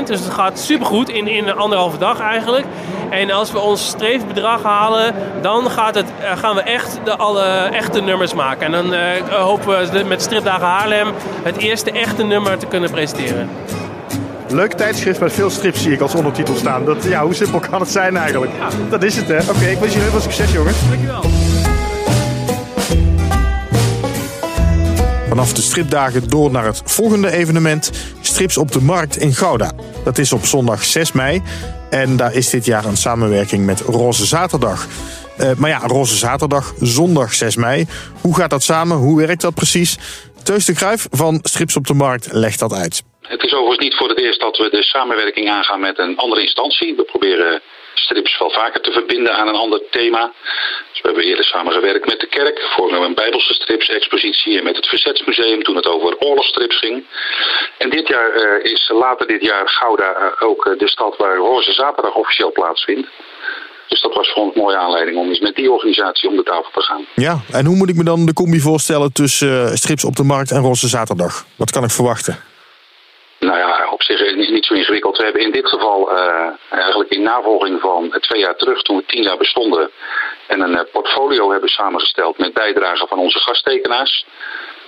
Dus 0.05 0.21
het 0.21 0.31
gaat 0.31 0.59
supergoed 0.59 1.09
in, 1.09 1.29
in 1.29 1.55
anderhalve 1.55 1.99
dag 1.99 2.21
eigenlijk. 2.21 2.67
En 3.15 3.31
als 3.31 3.53
we 3.53 3.59
ons 3.59 3.87
streefbedrag 3.87 4.63
halen, 4.63 5.15
dan 5.43 5.71
gaat 5.71 5.95
het, 5.95 6.07
gaan 6.37 6.55
we 6.55 6.63
echt 6.63 6.99
de 7.05 7.17
alle 7.17 7.45
echte 7.73 8.01
nummers 8.01 8.35
maken. 8.35 8.67
En 8.67 8.73
dan 8.73 8.95
uh, 8.95 9.01
hopen 9.31 9.93
we 9.93 10.05
met 10.05 10.23
Stripdagen 10.23 10.67
Haarlem 10.67 11.09
het 11.43 11.57
eerste 11.57 11.91
echte 11.91 12.25
nummer 12.25 12.59
te 12.59 12.67
kunnen 12.67 12.91
presenteren. 12.91 13.49
Leuk 14.49 14.73
tijdschrift 14.73 15.21
met 15.21 15.33
veel 15.33 15.51
strips 15.51 15.83
zie 15.83 15.93
ik 15.93 16.01
als 16.01 16.15
ondertitel 16.15 16.55
staan. 16.55 16.85
Dat, 16.85 17.05
ja, 17.05 17.25
hoe 17.25 17.35
simpel 17.35 17.61
kan 17.61 17.81
het 17.81 17.91
zijn 17.91 18.17
eigenlijk? 18.17 18.53
Ja. 18.59 18.69
Dat 18.91 19.03
is 19.03 19.17
het 19.17 19.29
hè. 19.29 19.41
Oké, 19.41 19.51
okay, 19.51 19.71
ik 19.71 19.79
wens 19.79 19.93
jullie 19.93 20.11
heel 20.11 20.21
veel 20.21 20.31
succes 20.31 20.53
jongens. 20.53 20.77
Dankjewel. 20.89 21.23
Vanaf 25.29 25.53
de 25.53 25.63
stripdagen 25.63 26.29
door 26.29 26.51
naar 26.51 26.65
het 26.65 26.83
volgende 26.85 27.31
evenement, 27.31 27.91
Strips 28.35 28.57
op 28.57 28.73
de 28.73 28.81
Markt 28.81 29.17
in 29.17 29.33
Gouda. 29.33 29.71
Dat 30.05 30.19
is 30.19 30.33
op 30.33 30.45
zondag 30.45 30.85
6 30.85 31.13
mei 31.13 31.43
en 31.91 32.17
daar 32.17 32.35
is 32.35 32.51
dit 32.51 32.65
jaar 32.65 32.85
een 32.85 32.97
samenwerking 32.97 33.67
met 33.67 33.81
Roze 33.81 34.27
Zaterdag. 34.27 34.87
Uh, 35.41 35.51
maar 35.59 35.71
ja, 35.71 35.79
Roze 35.79 36.17
Zaterdag, 36.17 36.75
zondag 36.81 37.35
6 37.35 37.57
mei. 37.57 37.87
Hoe 38.21 38.37
gaat 38.37 38.51
dat 38.51 38.63
samen? 38.63 38.97
Hoe 38.97 39.19
werkt 39.27 39.41
dat 39.41 39.55
precies? 39.55 39.99
Teus 40.45 40.65
de 40.65 40.75
Kruif 40.75 41.07
van 41.11 41.39
Strips 41.43 41.77
op 41.77 41.87
de 41.87 41.95
Markt 41.95 42.33
legt 42.33 42.59
dat 42.59 42.73
uit. 42.73 43.03
Het 43.21 43.43
is 43.43 43.53
overigens 43.53 43.85
niet 43.85 43.97
voor 43.97 44.09
het 44.09 44.19
eerst 44.19 44.41
dat 44.41 44.57
we 44.57 44.69
de 44.71 44.83
samenwerking 44.83 45.49
aangaan 45.49 45.81
met 45.81 45.99
een 45.99 46.17
andere 46.17 46.41
instantie. 46.41 46.95
We 46.97 47.05
proberen 47.05 47.63
strips 47.95 48.39
wel 48.39 48.51
vaker 48.51 48.81
te 48.81 48.93
verbinden 48.93 49.37
aan 49.37 49.49
een 49.49 49.55
ander 49.55 49.81
thema. 49.91 50.33
Dus 50.91 51.01
we 51.01 51.09
hebben 51.09 51.25
eerder 51.25 51.45
samengewerkt 51.45 52.07
met 52.07 52.21
de 52.21 52.27
kerk 52.27 52.61
voor 52.75 52.93
een 52.93 53.15
Bijbelse 53.15 53.55
stripsexpositie 53.55 54.59
en 54.59 54.65
met 54.65 54.77
het 54.77 54.87
Verzetsmuseum 54.87 55.63
toen 55.63 55.77
het 55.77 55.87
over 55.87 56.19
oorlogsstrips 56.19 56.79
ging. 56.79 57.05
En 57.79 57.91
dit 57.91 58.09
jaar 58.09 58.31
uh, 58.37 58.73
is 58.73 58.91
later 58.95 59.27
dit 59.27 59.43
jaar 59.43 59.69
Gouda 59.69 60.17
uh, 60.17 60.49
ook 60.49 60.67
uh, 60.67 60.79
de 60.79 60.89
stad 60.89 61.17
waar 61.17 61.37
Roze 61.37 61.73
Zaterdag 61.73 62.15
officieel 62.15 62.53
plaatsvindt. 62.53 63.09
Dus 63.89 64.01
dat 64.01 64.15
was 64.15 64.33
voor 64.33 64.43
ons 64.43 64.55
een 64.55 64.61
mooie 64.61 64.77
aanleiding 64.77 65.17
om 65.17 65.29
eens 65.29 65.41
met 65.41 65.55
die 65.55 65.71
organisatie 65.71 66.29
om 66.29 66.37
de 66.37 66.43
tafel 66.43 66.71
te 66.73 66.81
gaan. 66.81 67.07
Ja, 67.15 67.41
en 67.51 67.67
hoe 67.67 67.77
moet 67.77 67.89
ik 67.89 67.97
me 67.97 68.05
dan 68.05 68.27
de 68.27 68.33
combi 68.33 68.61
voorstellen 68.61 69.13
tussen 69.13 69.79
strips 69.79 70.05
op 70.05 70.17
de 70.17 70.23
markt 70.23 70.51
en 70.51 70.61
Roze 70.61 70.89
Zaterdag? 70.89 71.45
Wat 71.57 71.71
kan 71.71 71.85
ik 71.85 71.91
verwachten? 71.91 72.54
Nou 73.45 73.59
ja, 73.59 73.89
op 73.91 74.03
zich 74.03 74.21
is 74.21 74.49
niet 74.49 74.67
zo 74.67 74.75
ingewikkeld. 74.75 75.17
We 75.17 75.25
hebben 75.25 75.43
in 75.43 75.51
dit 75.51 75.69
geval 75.69 76.13
uh, 76.13 76.49
eigenlijk 76.69 77.11
in 77.11 77.23
navolging 77.23 77.81
van 77.81 78.17
twee 78.21 78.41
jaar 78.41 78.57
terug, 78.57 78.83
toen 78.83 78.97
we 78.97 79.05
tien 79.07 79.23
jaar 79.23 79.37
bestonden, 79.37 79.91
en 80.47 80.61
een 80.61 80.73
uh, 80.73 80.81
portfolio 80.93 81.51
hebben 81.51 81.69
samengesteld 81.69 82.39
met 82.39 82.53
bijdragen 82.53 83.09
van 83.09 83.19
onze 83.19 83.39
gasttekenaars. 83.39 84.27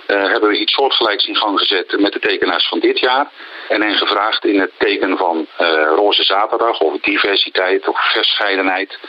Uh, 0.07 0.23
hebben 0.31 0.49
we 0.49 0.57
iets 0.57 0.73
soortgelijks 0.73 1.25
in 1.25 1.35
gang 1.35 1.59
gezet 1.59 1.99
met 1.99 2.13
de 2.13 2.19
tekenaars 2.19 2.67
van 2.67 2.79
dit 2.79 2.99
jaar. 2.99 3.31
En 3.67 3.81
hen 3.81 3.95
gevraagd 3.95 4.45
in 4.45 4.59
het 4.59 4.71
teken 4.77 5.17
van 5.17 5.47
Roze 5.95 6.23
Zaterdag 6.23 6.79
of 6.79 6.99
diversiteit 7.01 7.87
of 7.87 8.11
verscheidenheid 8.11 8.99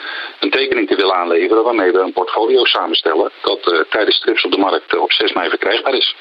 een 0.40 0.50
tekening 0.50 0.88
te 0.88 0.96
willen 0.96 1.14
aanleveren 1.14 1.64
waarmee 1.64 1.92
we 1.92 1.98
een 1.98 2.12
portfolio 2.12 2.64
samenstellen 2.64 3.30
dat 3.42 3.86
tijdens 3.90 4.16
strips 4.16 4.44
op 4.44 4.52
de 4.52 4.58
markt 4.58 4.98
op 4.98 5.12
6 5.12 5.32
mei 5.32 5.48
verkrijgbaar 5.48 5.94
is. 5.94 6.14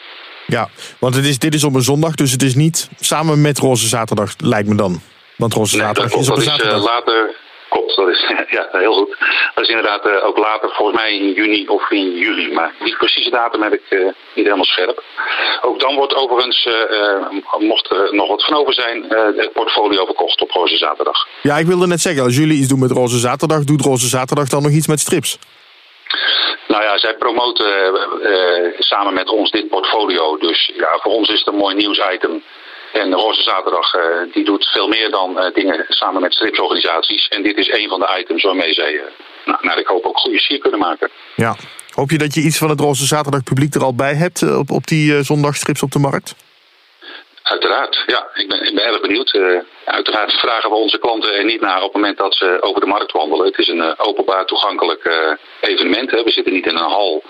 Ja, 0.47 0.69
want 0.99 1.15
het 1.15 1.25
is, 1.25 1.39
dit 1.39 1.53
is 1.53 1.63
op 1.63 1.75
een 1.75 1.81
zondag, 1.81 2.15
dus 2.15 2.31
het 2.31 2.43
is 2.43 2.55
niet 2.55 2.89
samen 2.99 3.41
met 3.41 3.57
Roze 3.57 3.87
Zaterdag, 3.87 4.33
lijkt 4.37 4.69
me 4.69 4.75
dan. 4.75 5.01
Want 5.37 5.53
Roze 5.53 5.75
nee, 5.75 5.85
Zaterdag 5.85 6.11
dat 6.11 6.21
is 6.21 6.29
op 6.29 6.37
een 6.37 6.43
dat 6.43 6.53
zaterdag. 6.53 6.79
Is, 6.79 6.85
later, 6.85 7.35
klopt, 7.69 7.95
dat 7.95 8.07
is 8.07 8.33
ja, 8.57 8.67
heel 8.71 8.93
goed. 8.93 9.17
Dat 9.55 9.63
is 9.63 9.69
inderdaad 9.69 10.05
uh, 10.05 10.25
ook 10.25 10.37
later, 10.37 10.69
volgens 10.69 10.97
mij 10.97 11.17
in 11.17 11.33
juni 11.33 11.67
of 11.67 11.91
in 11.91 12.17
juli. 12.17 12.53
Maar 12.53 12.71
die 12.83 12.95
precieze 12.97 13.29
datum 13.29 13.61
heb 13.61 13.73
ik 13.73 13.81
uh, 13.89 14.05
niet 14.35 14.45
helemaal 14.45 14.65
scherp. 14.65 15.03
Ook 15.61 15.79
dan 15.79 15.95
wordt 15.95 16.15
overigens, 16.15 16.69
mocht 17.59 17.91
er 17.91 18.15
nog 18.15 18.27
wat 18.27 18.45
van 18.45 18.55
over 18.55 18.73
zijn, 18.73 19.05
het 19.37 19.53
portfolio 19.53 20.05
verkocht 20.05 20.41
op 20.41 20.51
Roze 20.51 20.77
Zaterdag. 20.77 21.27
Ja, 21.41 21.57
ik 21.57 21.65
wilde 21.65 21.87
net 21.87 22.01
zeggen, 22.01 22.23
als 22.23 22.35
jullie 22.35 22.57
iets 22.57 22.67
doen 22.67 22.79
met 22.79 22.91
Roze 22.91 23.17
Zaterdag, 23.17 23.63
doet 23.63 23.81
Roze 23.81 24.07
Zaterdag 24.07 24.47
dan 24.47 24.63
nog 24.63 24.71
iets 24.71 24.87
met 24.87 24.99
strips? 24.99 25.39
Nou 26.67 26.83
ja, 26.83 26.97
zij 26.97 27.15
promoten 27.15 27.71
uh, 28.21 28.73
samen 28.79 29.13
met 29.13 29.29
ons 29.29 29.51
dit 29.51 29.69
portfolio. 29.69 30.37
Dus 30.37 30.71
ja, 30.75 30.99
voor 31.01 31.11
ons 31.11 31.29
is 31.29 31.39
het 31.39 31.47
een 31.47 31.59
mooi 31.59 31.75
nieuwsitem. 31.75 32.43
En 32.93 33.13
Roze 33.13 33.41
Zaterdag 33.41 33.93
uh, 33.93 34.01
die 34.33 34.45
doet 34.45 34.67
veel 34.67 34.87
meer 34.87 35.11
dan 35.11 35.37
uh, 35.37 35.53
dingen 35.53 35.85
samen 35.87 36.21
met 36.21 36.33
stripsorganisaties. 36.33 37.27
En 37.27 37.43
dit 37.43 37.57
is 37.57 37.71
een 37.71 37.89
van 37.89 37.99
de 37.99 38.17
items 38.19 38.43
waarmee 38.43 38.73
zij, 38.73 39.01
nou, 39.45 39.57
nou, 39.61 39.79
ik 39.79 39.87
hoop 39.87 40.05
ook 40.05 40.17
goede 40.17 40.39
sier 40.39 40.59
kunnen 40.59 40.79
maken. 40.79 41.09
Ja. 41.35 41.55
Hoop 41.93 42.11
je 42.11 42.17
dat 42.17 42.33
je 42.33 42.41
iets 42.41 42.57
van 42.57 42.69
het 42.69 42.79
Roze 42.79 43.05
Zaterdag 43.05 43.43
publiek 43.43 43.75
er 43.75 43.83
al 43.83 43.95
bij 43.95 44.13
hebt 44.13 44.55
op, 44.57 44.71
op 44.71 44.87
die 44.87 45.23
zondag 45.23 45.55
strips 45.55 45.83
op 45.83 45.91
de 45.91 45.99
markt? 45.99 46.35
Uiteraard, 47.49 48.03
ja. 48.05 48.27
Ik 48.33 48.47
ben, 48.47 48.83
erg 48.83 49.01
benieuwd. 49.01 49.33
Uh, 49.33 49.59
uiteraard 49.85 50.31
vragen 50.31 50.69
we 50.69 50.75
onze 50.75 50.97
klanten 50.97 51.33
er 51.33 51.45
niet 51.45 51.61
naar 51.61 51.77
op 51.77 51.93
het 51.93 51.93
moment 51.93 52.17
dat 52.17 52.35
ze 52.35 52.57
over 52.61 52.81
de 52.81 52.87
markt 52.87 53.11
wandelen. 53.11 53.45
Het 53.45 53.57
is 53.57 53.67
een 53.67 53.77
uh, 53.77 53.91
openbaar 53.97 54.45
toegankelijk 54.45 55.05
uh, 55.05 55.31
evenement. 55.61 56.11
Hè. 56.11 56.23
We 56.23 56.31
zitten 56.31 56.53
niet 56.53 56.65
in 56.65 56.75
een 56.75 56.91
hal. 56.91 57.23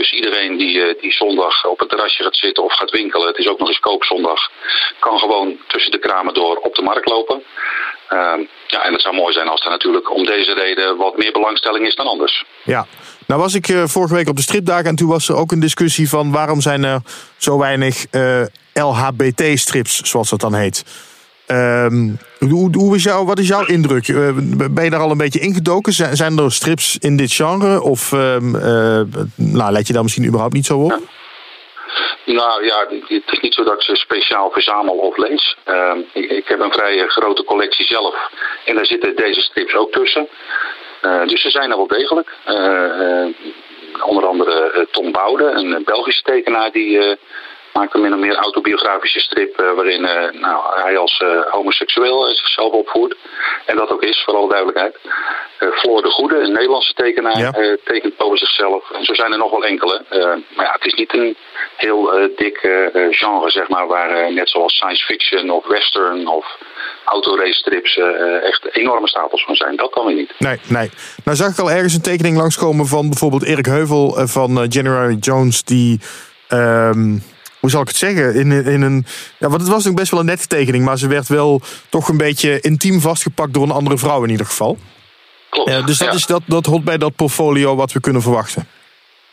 Dus 0.00 0.12
iedereen 0.12 0.56
die, 0.56 0.96
die 1.00 1.12
zondag 1.12 1.64
op 1.64 1.78
het 1.78 1.88
terrasje 1.88 2.22
gaat 2.22 2.36
zitten 2.36 2.64
of 2.64 2.72
gaat 2.72 2.90
winkelen, 2.90 3.26
het 3.26 3.38
is 3.38 3.48
ook 3.48 3.58
nog 3.58 3.68
eens 3.68 3.80
koopzondag, 3.80 4.50
kan 4.98 5.18
gewoon 5.18 5.56
tussen 5.66 5.92
de 5.92 5.98
kramen 5.98 6.34
door 6.34 6.56
op 6.56 6.74
de 6.74 6.82
markt 6.82 7.08
lopen. 7.08 7.42
Ehm, 8.08 8.40
ja, 8.66 8.84
en 8.84 8.92
het 8.92 9.02
zou 9.02 9.14
mooi 9.14 9.32
zijn 9.32 9.48
als 9.48 9.64
er 9.64 9.70
natuurlijk 9.70 10.14
om 10.14 10.24
deze 10.24 10.54
reden 10.54 10.96
wat 10.96 11.16
meer 11.16 11.32
belangstelling 11.32 11.86
is 11.86 11.94
dan 11.94 12.06
anders. 12.06 12.44
Ja, 12.62 12.86
nou 13.26 13.40
was 13.40 13.54
ik 13.54 13.68
uh, 13.68 13.84
vorige 13.86 14.14
week 14.14 14.28
op 14.28 14.36
de 14.36 14.42
stripdagen 14.42 14.86
en 14.86 14.96
toen 14.96 15.08
was 15.08 15.28
er 15.28 15.36
ook 15.36 15.52
een 15.52 15.60
discussie 15.60 16.08
van 16.08 16.32
waarom 16.32 16.60
zijn 16.60 16.84
er 16.84 17.00
zo 17.36 17.58
weinig 17.58 18.06
uh, 18.10 18.42
LHBT-strips, 18.74 20.00
zoals 20.00 20.30
dat 20.30 20.40
dan 20.40 20.54
heet. 20.54 20.84
Um, 21.50 22.18
hoe, 22.72 22.94
is 22.94 23.02
jou, 23.02 23.26
wat 23.26 23.38
is 23.38 23.48
jouw 23.48 23.66
indruk? 23.66 24.08
Uh, 24.08 24.30
ben 24.70 24.84
je 24.84 24.90
daar 24.90 25.00
al 25.00 25.10
een 25.10 25.16
beetje 25.16 25.40
ingedoken? 25.40 25.92
Zijn, 25.92 26.16
zijn 26.16 26.38
er 26.38 26.52
strips 26.52 26.98
in 26.98 27.16
dit 27.16 27.32
genre? 27.32 27.82
Of 27.82 28.12
um, 28.12 28.50
nou, 29.36 29.72
let 29.72 29.86
je 29.86 29.92
daar 29.92 30.02
misschien 30.02 30.26
überhaupt 30.26 30.54
niet 30.54 30.66
zo 30.66 30.78
op? 30.78 30.98
Nou 32.24 32.64
ja, 32.64 32.86
het 33.06 33.32
is 33.32 33.40
niet 33.40 33.54
zo 33.54 33.64
dat 33.64 33.74
ik 33.74 33.82
ze 33.82 33.96
speciaal 33.96 34.50
verzamel 34.50 34.94
of 34.94 35.16
lees. 35.16 35.56
Uh, 35.68 35.92
ik, 36.12 36.30
ik, 36.30 36.48
heb 36.48 36.60
een 36.60 36.72
vrij 36.72 37.08
grote 37.08 37.44
collectie 37.44 37.86
zelf. 37.86 38.14
En 38.64 38.74
daar 38.74 38.86
zitten 38.86 39.16
deze 39.16 39.40
strips 39.40 39.74
ook 39.74 39.92
tussen. 39.92 40.28
Uh, 41.02 41.26
dus 41.26 41.42
ze 41.42 41.50
zijn 41.50 41.70
er 41.70 41.76
wel 41.76 41.86
degelijk. 41.86 42.28
Onder 44.04 44.26
andere 44.26 44.86
Tom 44.90 45.12
Boude, 45.12 45.44
een 45.44 45.82
Belgische 45.84 46.22
tekenaar 46.22 46.72
die 46.72 47.18
maakt 47.72 47.94
een 47.94 48.00
min 48.00 48.12
of 48.12 48.18
meer 48.18 48.36
autobiografische 48.36 49.20
strip 49.20 49.56
waarin 49.56 50.02
nou, 50.40 50.80
hij 50.82 50.98
als 50.98 51.22
homoseksueel 51.50 52.28
zichzelf 52.28 52.72
opvoert. 52.72 53.16
En 53.66 53.76
dat 53.76 53.90
ook 53.90 54.02
is, 54.02 54.22
voor 54.24 54.34
alle 54.34 54.48
duidelijkheid. 54.48 54.96
Floor 55.58 56.02
de 56.02 56.10
Goede, 56.10 56.36
een 56.36 56.52
Nederlandse 56.52 56.94
tekenaar, 56.94 57.38
ja. 57.38 57.76
tekent 57.84 58.14
over 58.20 58.38
zichzelf. 58.38 58.90
En 58.90 59.04
zo 59.04 59.14
zijn 59.14 59.32
er 59.32 59.38
nog 59.38 59.50
wel 59.50 59.64
enkele. 59.64 60.02
maar 60.56 60.64
ja, 60.66 60.72
het 60.72 60.86
is 60.86 60.94
niet 60.94 61.14
een 61.14 61.36
heel 61.76 62.30
dik 62.36 62.58
genre, 63.10 63.50
zeg 63.50 63.68
maar, 63.68 63.86
waar 63.86 64.32
net 64.32 64.48
zoals 64.48 64.74
science 64.74 65.04
fiction 65.04 65.50
of 65.50 65.66
western 65.66 66.28
of 66.28 66.58
autorace 67.04 67.52
strips 67.52 67.98
echt 68.42 68.76
enorme 68.76 69.08
stapels 69.08 69.44
van 69.44 69.54
zijn. 69.54 69.76
Dat 69.76 69.90
kan 69.90 70.06
weer 70.06 70.16
niet. 70.16 70.32
Nee, 70.38 70.60
nee. 70.68 70.90
Nou 71.24 71.36
zag 71.36 71.50
ik 71.50 71.58
al 71.58 71.70
ergens 71.70 71.94
een 71.94 72.02
tekening 72.02 72.36
langskomen 72.36 72.86
van 72.86 73.08
bijvoorbeeld 73.08 73.44
Erik 73.44 73.66
Heuvel 73.66 74.26
van 74.26 74.66
January 74.68 75.16
Jones, 75.20 75.64
die... 75.64 76.00
Um 76.48 77.22
hoe 77.60 77.70
zal 77.70 77.80
ik 77.80 77.88
het 77.88 77.96
zeggen? 77.96 78.34
In, 78.34 78.52
in 78.52 78.82
een, 78.82 79.06
ja, 79.38 79.48
want 79.48 79.60
het 79.60 79.70
was 79.70 79.88
ook 79.88 79.94
best 79.94 80.10
wel 80.10 80.20
een 80.20 80.26
nette 80.26 80.46
tekening, 80.46 80.84
maar 80.84 80.98
ze 80.98 81.08
werd 81.08 81.28
wel 81.28 81.60
toch 81.88 82.08
een 82.08 82.16
beetje 82.16 82.60
intiem 82.60 83.00
vastgepakt 83.00 83.54
door 83.54 83.62
een 83.62 83.70
andere 83.70 83.98
vrouw 83.98 84.24
in 84.24 84.30
ieder 84.30 84.46
geval. 84.46 84.78
Klopt. 85.48 85.70
Ja, 85.70 85.82
dus 85.82 85.98
dat, 85.98 86.08
ja. 86.08 86.14
is, 86.14 86.26
dat, 86.26 86.42
dat 86.46 86.66
hoort 86.66 86.84
bij 86.84 86.98
dat 86.98 87.16
portfolio 87.16 87.76
wat 87.76 87.92
we 87.92 88.00
kunnen 88.00 88.22
verwachten. 88.22 88.68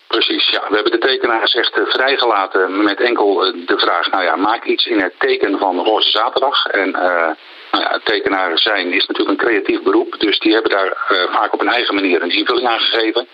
Precies, 0.07 0.49
ja. 0.49 0.65
We 0.69 0.75
hebben 0.75 0.91
de 0.91 1.07
tekenaars 1.07 1.53
echt 1.53 1.79
vrijgelaten 1.87 2.83
met 2.83 3.01
enkel 3.01 3.35
de 3.65 3.77
vraag, 3.77 4.11
nou 4.11 4.23
ja, 4.23 4.35
maak 4.35 4.65
iets 4.65 4.85
in 4.85 4.99
het 4.99 5.13
teken 5.17 5.57
van 5.57 5.83
Roze 5.83 6.09
Zaterdag. 6.09 6.65
En 6.65 6.89
uh, 6.89 7.29
nou 7.71 7.83
ja, 7.83 7.99
tekenaar 8.03 8.59
zijn 8.59 8.91
is 8.91 9.05
natuurlijk 9.05 9.39
een 9.39 9.47
creatief 9.47 9.81
beroep, 9.81 10.19
dus 10.19 10.39
die 10.39 10.53
hebben 10.53 10.71
daar 10.71 11.07
uh, 11.11 11.33
vaak 11.33 11.53
op 11.53 11.61
een 11.61 11.67
eigen 11.67 11.95
manier 11.95 12.21
een 12.21 12.37
invulling 12.37 12.67
aan 12.67 12.79
gegeven. 12.79 13.27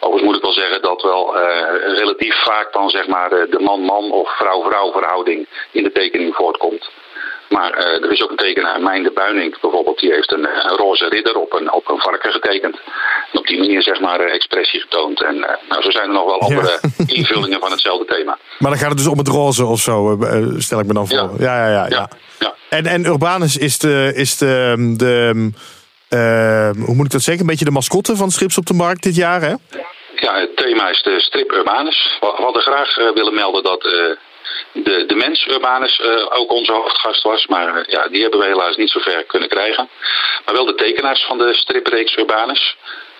Overigens 0.00 0.22
moet 0.22 0.36
ik 0.36 0.42
wel 0.42 0.52
zeggen 0.52 0.82
dat 0.82 1.02
wel 1.02 1.36
uh, 1.36 1.42
relatief 1.98 2.34
vaak 2.34 2.72
dan 2.72 2.90
zeg 2.90 3.06
maar 3.06 3.30
de 3.30 3.60
man-man 3.60 4.10
of 4.10 4.36
vrouw-vrouw 4.36 4.92
verhouding 4.92 5.46
in 5.70 5.82
de 5.82 5.92
tekening 5.92 6.34
voortkomt. 6.34 6.90
Maar 7.48 7.72
er 7.72 8.12
is 8.12 8.22
ook 8.22 8.30
een 8.30 8.36
tekenaar, 8.36 8.80
Mijn 8.80 9.02
de 9.02 9.10
Buining 9.10 9.60
bijvoorbeeld, 9.60 9.98
die 9.98 10.12
heeft 10.12 10.32
een, 10.32 10.44
een, 10.44 10.76
roze 10.76 11.08
ridder 11.08 11.36
op 11.36 11.52
een, 11.52 11.72
op 11.72 11.88
een 11.88 12.00
varken 12.00 12.32
getekend. 12.32 12.80
En 13.36 13.42
op 13.42 13.46
die 13.46 13.58
manier 13.58 13.82
zeg 13.82 14.00
maar 14.00 14.20
expressie 14.20 14.80
getoond. 14.80 15.22
En 15.22 15.36
uh, 15.36 15.48
nou, 15.68 15.82
zo 15.82 15.90
zijn 15.90 16.08
er 16.08 16.14
nog 16.14 16.24
wel 16.24 16.40
andere 16.40 16.78
ja. 16.96 17.04
invullingen 17.20 17.60
van 17.60 17.70
hetzelfde 17.70 18.04
thema. 18.04 18.38
Maar 18.58 18.70
dan 18.70 18.80
gaat 18.80 18.88
het 18.88 18.98
dus 18.98 19.06
om 19.06 19.18
het 19.18 19.28
roze 19.28 19.64
of 19.64 19.80
zo, 19.80 20.18
stel 20.58 20.80
ik 20.80 20.86
me 20.86 20.92
dan 20.94 21.08
voor. 21.08 21.30
Ja, 21.38 21.68
ja, 21.68 21.68
ja. 21.68 21.86
ja, 21.88 22.08
ja. 22.38 22.54
En, 22.68 22.86
en 22.86 23.04
Urbanus 23.04 23.56
is 23.56 23.78
de, 23.78 24.12
is 24.14 24.36
de, 24.36 24.74
de 24.96 25.50
uh, 26.10 26.70
hoe 26.86 26.94
moet 26.94 27.06
ik 27.06 27.12
dat 27.12 27.22
zeggen, 27.22 27.42
een 27.42 27.50
beetje 27.50 27.64
de 27.64 27.70
mascotte 27.70 28.16
van 28.16 28.30
Strips 28.30 28.58
op 28.58 28.66
de 28.66 28.74
Markt 28.74 29.02
dit 29.02 29.16
jaar, 29.16 29.40
hè? 29.40 29.54
Ja, 30.14 30.40
het 30.40 30.56
thema 30.56 30.88
is 30.88 31.02
de 31.02 31.20
strip 31.20 31.52
Urbanus. 31.52 32.16
We 32.20 32.26
hadden 32.26 32.62
graag 32.62 32.94
willen 33.14 33.34
melden 33.34 33.62
dat 33.62 33.84
uh, 33.84 33.92
de, 34.72 35.04
de 35.06 35.14
mens 35.14 35.46
Urbanus 35.46 35.98
uh, 35.98 36.26
ook 36.28 36.50
onze 36.52 36.72
hoofdgast 36.72 37.22
was. 37.22 37.46
Maar 37.46 37.84
ja, 37.88 38.08
die 38.08 38.22
hebben 38.22 38.40
we 38.40 38.46
helaas 38.46 38.76
niet 38.76 38.90
zo 38.90 39.00
ver 39.00 39.24
kunnen 39.24 39.48
krijgen. 39.48 39.88
Maar 40.44 40.54
wel 40.54 40.64
de 40.64 40.74
tekenaars 40.74 41.24
van 41.24 41.38
de 41.38 41.54
stripreeks 41.54 42.16
Urbanus. 42.16 42.76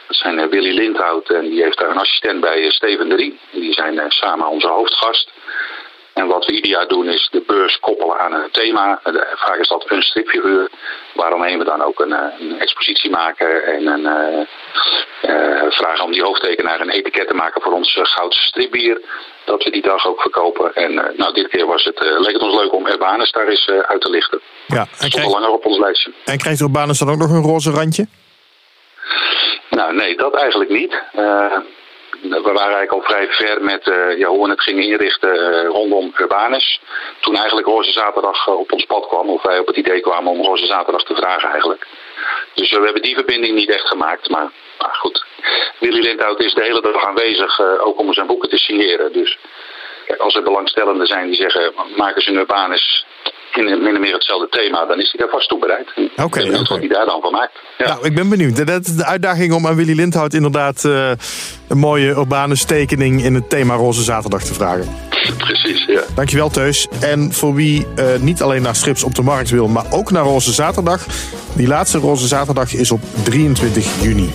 Dat 0.07 0.17
zijn 0.17 0.49
Willy 0.49 0.75
Lindhout 0.75 1.31
en 1.31 1.49
die 1.51 1.63
heeft 1.63 1.79
daar 1.79 1.91
een 1.91 1.99
assistent 1.99 2.41
bij 2.41 2.71
Steven 2.71 3.09
de 3.09 3.17
Rie. 3.17 3.39
Die 3.51 3.73
zijn 3.73 4.01
samen 4.09 4.47
onze 4.49 4.69
hoofdgast. 4.69 5.31
En 6.13 6.27
wat 6.27 6.45
we 6.45 6.53
ieder 6.53 6.71
jaar 6.71 6.89
doen 6.89 7.09
is 7.09 7.29
de 7.31 7.43
beurs 7.47 7.79
koppelen 7.81 8.19
aan 8.19 8.33
een 8.33 8.51
thema. 8.51 9.01
Vaak 9.35 9.59
is 9.59 9.69
dat 9.69 9.85
een 9.87 10.03
stripfiguur. 10.03 10.71
Waaromheen 11.15 11.59
we 11.59 11.65
dan 11.65 11.83
ook 11.83 12.01
een, 12.01 12.13
een 12.13 12.59
expositie 12.59 13.11
maken 13.11 13.65
en 13.65 13.87
een, 13.87 14.01
uh, 14.01 14.41
uh, 15.31 15.71
vragen 15.71 16.05
om 16.05 16.13
die 16.13 16.23
hoofdtekenaar 16.23 16.81
een 16.81 16.91
etiket 16.91 17.29
te 17.29 17.35
maken 17.35 17.63
voor 17.63 17.73
ons 17.73 17.99
goudse 18.03 18.41
stripbier. 18.41 19.01
Dat 19.45 19.63
we 19.63 19.71
die 19.71 19.83
dag 19.83 20.07
ook 20.07 20.21
verkopen. 20.21 20.75
En 20.75 20.95
nou, 20.95 21.33
dit 21.33 21.49
keer 21.49 21.67
was 21.67 21.85
het, 21.85 22.01
leek 22.01 22.33
het 22.33 22.43
ons 22.43 22.61
leuk 22.61 22.73
om 22.73 22.87
Urbanus 22.87 23.33
daar 23.33 23.49
eens 23.49 23.69
uit 23.69 24.01
te 24.01 24.11
lichten. 24.11 24.41
Ja, 24.67 24.81
en 24.81 24.89
stond 24.93 25.13
krijg... 25.13 25.31
langer 25.31 25.51
op 25.51 25.67
ons 25.67 25.79
lijstje. 25.79 26.13
En 26.25 26.39
krijgt 26.39 26.61
Urbanus 26.61 26.99
dan 26.99 27.11
ook 27.11 27.19
nog 27.19 27.31
een 27.31 27.43
roze 27.43 27.71
randje? 27.71 28.07
Nou, 29.71 29.95
nee, 29.95 30.17
dat 30.17 30.35
eigenlijk 30.35 30.71
niet 30.71 31.03
we 32.21 32.41
waren 32.43 32.75
eigenlijk 32.75 32.93
al 32.93 33.03
vrij 33.03 33.29
ver 33.29 33.63
met 33.63 33.87
uh, 33.87 34.19
ja, 34.19 34.29
hoe 34.29 34.45
we 34.45 34.51
het 34.51 34.63
gingen 34.63 34.85
inrichten 34.85 35.35
uh, 35.35 35.69
rondom 35.69 36.13
Urbanus. 36.19 36.81
Toen 37.21 37.37
eigenlijk 37.37 37.67
Roze 37.67 37.91
Zaterdag 37.91 38.49
op 38.49 38.73
ons 38.73 38.85
pad 38.85 39.07
kwam, 39.07 39.29
of 39.29 39.43
wij 39.43 39.59
op 39.59 39.67
het 39.67 39.77
idee 39.77 40.01
kwamen 40.01 40.33
om 40.33 40.43
Roze 40.43 40.67
Zaterdag 40.67 41.05
te 41.05 41.15
vragen 41.15 41.51
eigenlijk. 41.51 41.87
Dus 42.55 42.71
we 42.71 42.85
hebben 42.85 43.03
die 43.03 43.15
verbinding 43.15 43.55
niet 43.55 43.71
echt 43.71 43.89
gemaakt, 43.89 44.29
maar 44.29 44.51
goed. 44.79 45.25
Willy 45.79 46.01
Lindhout 46.01 46.41
is 46.41 46.55
de 46.55 46.63
hele 46.63 46.81
dag 46.81 47.05
aanwezig, 47.05 47.61
ook 47.61 47.99
om 47.99 48.13
zijn 48.13 48.27
boeken 48.27 48.49
te 48.49 48.59
signeren. 48.59 49.13
Dus 49.13 49.39
als 50.19 50.35
er 50.35 50.43
belangstellenden 50.43 51.07
zijn 51.07 51.27
die 51.27 51.41
zeggen, 51.41 51.73
maken 51.97 52.23
ze 52.23 52.31
een 52.31 52.37
Urbanus 52.37 53.05
in 53.53 53.83
min 53.83 53.95
of 53.95 54.01
meer 54.01 54.13
hetzelfde 54.13 54.49
thema, 54.49 54.87
dan 54.87 55.01
is 55.01 55.11
hij 55.11 55.21
daar 55.21 55.31
vast 55.31 55.49
toe 55.49 55.59
bereid. 55.59 55.89
Oké. 55.89 56.23
Okay, 56.23 56.45
okay. 56.45 56.59
wat 56.59 56.79
hij 56.79 56.89
daar 56.89 57.07
dan 57.07 57.21
van 57.21 57.33
maakt. 57.33 57.53
Ja. 57.79 57.87
Nou, 57.87 58.07
ik 58.07 58.15
ben 58.15 58.29
benieuwd. 58.29 58.67
Dat 58.67 58.87
is 58.87 58.97
de 58.97 59.05
uitdaging 59.05 59.53
om 59.53 59.67
aan 59.67 59.77
Willy 59.77 59.95
Lindhout 59.95 60.35
inderdaad 60.35 60.85
uh, 60.85 61.11
een 61.69 61.79
mooie 61.79 62.09
urbane 62.09 62.57
tekening 62.57 63.25
in 63.25 63.35
het 63.35 63.51
thema 63.51 63.75
Roze 63.75 64.03
Zaterdag 64.03 64.43
te 64.43 64.55
vragen. 64.55 64.89
Precies, 65.39 65.85
ja. 65.85 66.03
Dankjewel, 66.15 66.49
Teus. 66.49 66.89
En 67.01 67.33
voor 67.33 67.55
wie 67.55 67.87
uh, 67.99 68.05
niet 68.21 68.43
alleen 68.43 68.63
naar 68.63 68.75
strips 68.75 69.05
op 69.05 69.15
de 69.15 69.23
markt 69.23 69.51
wil, 69.51 69.69
maar 69.69 69.85
ook 69.91 70.11
naar 70.11 70.23
Roze 70.23 70.53
Zaterdag. 70.53 71.07
Die 71.53 71.67
laatste 71.67 71.99
Roze 71.99 72.27
Zaterdag 72.27 72.75
is 72.75 72.91
op 72.91 73.01
23 73.25 74.03
juni. 74.03 74.31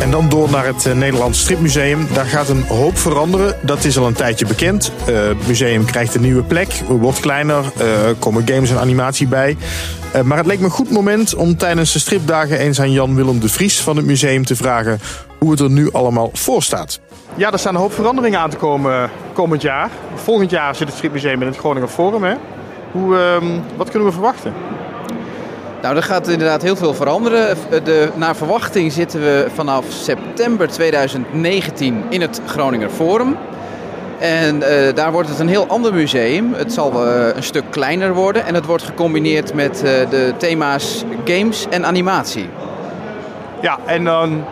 En 0.00 0.10
dan 0.10 0.28
door 0.28 0.50
naar 0.50 0.66
het 0.66 0.94
Nederlands 0.94 1.40
Stripmuseum. 1.40 2.06
Daar 2.14 2.24
gaat 2.24 2.48
een 2.48 2.64
hoop 2.68 2.98
veranderen. 2.98 3.56
Dat 3.62 3.84
is 3.84 3.98
al 3.98 4.06
een 4.06 4.12
tijdje 4.12 4.46
bekend. 4.46 4.92
Uh, 5.08 5.28
het 5.28 5.46
museum 5.46 5.84
krijgt 5.84 6.14
een 6.14 6.20
nieuwe 6.20 6.42
plek, 6.42 6.82
wordt 6.88 7.20
kleiner, 7.20 7.64
uh, 7.80 7.84
komen 8.18 8.48
games 8.48 8.70
en 8.70 8.78
animatie 8.78 9.26
bij. 9.26 9.56
Maar 10.24 10.36
het 10.36 10.46
leek 10.46 10.58
me 10.58 10.64
een 10.64 10.70
goed 10.70 10.90
moment 10.90 11.34
om 11.34 11.56
tijdens 11.56 11.92
de 11.92 11.98
stripdagen 11.98 12.58
eens 12.58 12.80
aan 12.80 12.92
Jan-Willem 12.92 13.40
de 13.40 13.48
Vries 13.48 13.80
van 13.80 13.96
het 13.96 14.06
museum 14.06 14.44
te 14.44 14.56
vragen 14.56 15.00
hoe 15.38 15.50
het 15.50 15.60
er 15.60 15.70
nu 15.70 15.92
allemaal 15.92 16.30
voor 16.32 16.62
staat. 16.62 17.00
Ja, 17.34 17.52
er 17.52 17.58
staan 17.58 17.74
een 17.74 17.80
hoop 17.80 17.92
veranderingen 17.92 18.40
aan 18.40 18.50
te 18.50 18.56
komen 18.56 19.10
komend 19.32 19.62
jaar. 19.62 19.90
Volgend 20.14 20.50
jaar 20.50 20.74
zit 20.74 20.86
het 20.86 20.96
stripmuseum 20.96 21.40
in 21.40 21.46
het 21.46 21.56
Groninger 21.56 21.88
Forum. 21.88 22.24
Hè? 22.24 22.34
Hoe, 22.92 23.14
uh, 23.14 23.48
wat 23.76 23.90
kunnen 23.90 24.08
we 24.08 24.14
verwachten? 24.14 24.52
Nou, 25.82 25.96
er 25.96 26.02
gaat 26.02 26.28
inderdaad 26.28 26.62
heel 26.62 26.76
veel 26.76 26.94
veranderen. 26.94 27.56
De, 27.84 28.10
naar 28.14 28.36
verwachting 28.36 28.92
zitten 28.92 29.20
we 29.20 29.46
vanaf 29.54 29.84
september 29.88 30.68
2019 30.68 32.04
in 32.08 32.20
het 32.20 32.40
Groninger 32.46 32.90
Forum. 32.90 33.36
En 34.18 34.56
uh, 34.56 34.94
daar 34.94 35.12
wordt 35.12 35.28
het 35.28 35.38
een 35.38 35.48
heel 35.48 35.66
ander 35.66 35.94
museum. 35.94 36.54
Het 36.54 36.72
zal 36.72 37.06
uh, 37.06 37.26
een 37.34 37.42
stuk 37.42 37.64
kleiner 37.70 38.14
worden 38.14 38.46
en 38.46 38.54
het 38.54 38.66
wordt 38.66 38.82
gecombineerd 38.82 39.54
met 39.54 39.78
de 40.10 40.32
thema's 40.36 41.04
games 41.24 41.66
en 41.70 41.86
animatie. 41.86 42.48
Ja, 43.60 43.78
en 43.84 44.04
dan. 44.04 44.44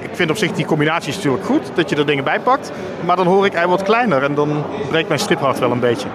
ik 0.00 0.10
vind 0.12 0.30
op 0.30 0.36
zich 0.36 0.52
die 0.52 0.64
combinatie 0.64 1.14
natuurlijk 1.14 1.44
goed, 1.44 1.70
dat 1.74 1.90
je 1.90 1.96
er 1.96 2.06
dingen 2.06 2.24
bij 2.24 2.40
pakt. 2.40 2.72
Maar 3.04 3.16
dan 3.16 3.26
hoor 3.26 3.46
ik 3.46 3.52
hij 3.52 3.66
wordt 3.66 3.82
kleiner 3.82 4.22
en 4.22 4.34
dan 4.34 4.64
breekt 4.88 5.08
mijn 5.08 5.20
striphart 5.20 5.58
wel 5.58 5.70
een 5.70 5.80
beetje. 5.80 6.08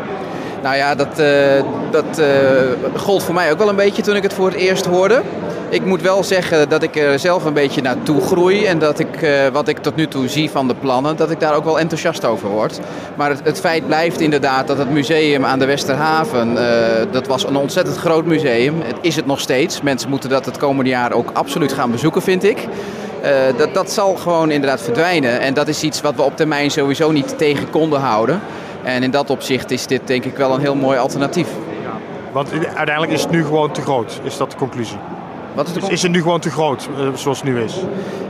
Nou 0.63 0.75
ja, 0.75 0.95
dat, 0.95 1.19
uh, 1.19 1.27
dat 1.91 2.19
uh, 2.19 2.25
gold 2.95 3.23
voor 3.23 3.33
mij 3.33 3.51
ook 3.51 3.57
wel 3.57 3.69
een 3.69 3.75
beetje 3.75 4.01
toen 4.01 4.15
ik 4.15 4.23
het 4.23 4.33
voor 4.33 4.45
het 4.45 4.55
eerst 4.55 4.85
hoorde. 4.85 5.21
Ik 5.69 5.85
moet 5.85 6.01
wel 6.01 6.23
zeggen 6.23 6.69
dat 6.69 6.83
ik 6.83 6.95
er 6.95 7.19
zelf 7.19 7.45
een 7.45 7.53
beetje 7.53 7.81
naartoe 7.81 8.21
groei. 8.21 8.65
En 8.65 8.79
dat 8.79 8.99
ik, 8.99 9.21
uh, 9.21 9.47
wat 9.47 9.67
ik 9.67 9.77
tot 9.77 9.95
nu 9.95 10.07
toe 10.07 10.27
zie 10.27 10.49
van 10.49 10.67
de 10.67 10.75
plannen, 10.75 11.15
dat 11.15 11.31
ik 11.31 11.39
daar 11.39 11.55
ook 11.55 11.63
wel 11.63 11.79
enthousiast 11.79 12.25
over 12.25 12.49
word. 12.49 12.79
Maar 13.15 13.29
het, 13.29 13.41
het 13.43 13.59
feit 13.59 13.87
blijft 13.87 14.19
inderdaad 14.19 14.67
dat 14.67 14.77
het 14.77 14.89
museum 14.89 15.45
aan 15.45 15.59
de 15.59 15.65
Westerhaven, 15.65 16.57
dat 17.11 17.27
was 17.27 17.45
een 17.45 17.55
ontzettend 17.55 17.97
groot 17.97 18.25
museum. 18.25 18.81
Het 18.81 18.97
is 19.01 19.15
het 19.15 19.25
nog 19.25 19.39
steeds. 19.39 19.81
Mensen 19.81 20.09
moeten 20.09 20.29
dat 20.29 20.45
het 20.45 20.57
komende 20.57 20.89
jaar 20.89 21.11
ook 21.11 21.29
absoluut 21.33 21.73
gaan 21.73 21.91
bezoeken, 21.91 22.21
vind 22.21 22.43
ik. 22.43 22.67
Dat, 23.57 23.73
dat 23.73 23.91
zal 23.91 24.15
gewoon 24.15 24.51
inderdaad 24.51 24.81
verdwijnen. 24.81 25.39
En 25.39 25.53
dat 25.53 25.67
is 25.67 25.83
iets 25.83 26.01
wat 26.01 26.15
we 26.15 26.21
op 26.21 26.37
termijn 26.37 26.71
sowieso 26.71 27.11
niet 27.11 27.37
tegen 27.37 27.69
konden 27.69 27.99
houden. 27.99 28.41
En 28.83 29.03
in 29.03 29.11
dat 29.11 29.29
opzicht 29.29 29.71
is 29.71 29.87
dit 29.87 30.07
denk 30.07 30.25
ik 30.25 30.37
wel 30.37 30.53
een 30.53 30.61
heel 30.61 30.75
mooi 30.75 30.97
alternatief. 30.97 31.47
Want 32.31 32.51
uiteindelijk 32.51 33.11
is 33.11 33.21
het 33.21 33.31
nu 33.31 33.43
gewoon 33.43 33.71
te 33.71 33.81
groot, 33.81 34.21
is 34.23 34.37
dat 34.37 34.51
de 34.51 34.57
conclusie? 34.57 34.97
Wat 35.53 35.67
is, 35.67 35.73
de 35.73 35.79
is, 35.79 35.87
is 35.87 36.01
het 36.01 36.11
nu 36.11 36.21
gewoon 36.21 36.39
te 36.39 36.49
groot, 36.49 36.89
uh, 36.99 37.07
zoals 37.15 37.41
het 37.41 37.49
nu 37.49 37.61
is? 37.61 37.79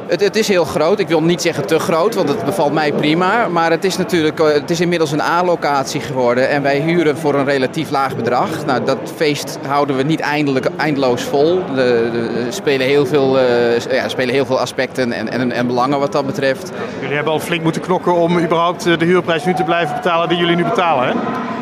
Het, 0.07 0.21
het, 0.21 0.35
is 0.35 0.47
heel 0.47 0.65
groot. 0.65 0.99
Ik 0.99 1.07
wil 1.07 1.23
niet 1.23 1.41
zeggen 1.41 1.65
te 1.65 1.79
groot, 1.79 2.15
want 2.15 2.29
het 2.29 2.45
bevalt 2.45 2.73
mij 2.73 2.91
prima. 2.91 3.47
Maar 3.47 3.71
het 3.71 3.83
is 3.83 3.97
natuurlijk 3.97 4.37
het 4.37 4.69
is 4.69 4.79
inmiddels 4.79 5.11
een 5.11 5.21
A-locatie 5.21 6.01
geworden. 6.01 6.49
En 6.49 6.61
wij 6.61 6.79
huren 6.79 7.17
voor 7.17 7.35
een 7.35 7.45
relatief 7.45 7.89
laag 7.89 8.15
bedrag. 8.15 8.65
Nou, 8.65 8.83
dat 8.85 8.97
feest 9.15 9.57
houden 9.67 9.95
we 9.95 10.03
niet 10.03 10.19
eindelijk, 10.19 10.67
eindeloos 10.77 11.23
vol. 11.23 11.61
Er 11.75 12.53
spelen, 12.53 12.87
heel 12.87 13.05
veel, 13.05 13.39
uh, 13.39 13.79
ja, 13.79 14.07
spelen 14.07 14.33
heel 14.33 14.45
veel 14.45 14.59
aspecten 14.59 15.11
en, 15.11 15.29
en, 15.29 15.51
en 15.51 15.67
belangen 15.67 15.99
wat 15.99 16.11
dat 16.11 16.25
betreft. 16.25 16.71
Jullie 16.99 17.15
hebben 17.15 17.33
al 17.33 17.39
flink 17.39 17.63
moeten 17.63 17.81
knokken 17.81 18.13
om 18.13 18.39
überhaupt 18.39 18.83
de 18.83 19.05
huurprijs 19.05 19.45
nu 19.45 19.53
te 19.53 19.63
blijven 19.63 19.95
betalen 19.95 20.29
die 20.29 20.37
jullie 20.37 20.55
nu 20.55 20.63
betalen, 20.63 21.07
hè? 21.07 21.13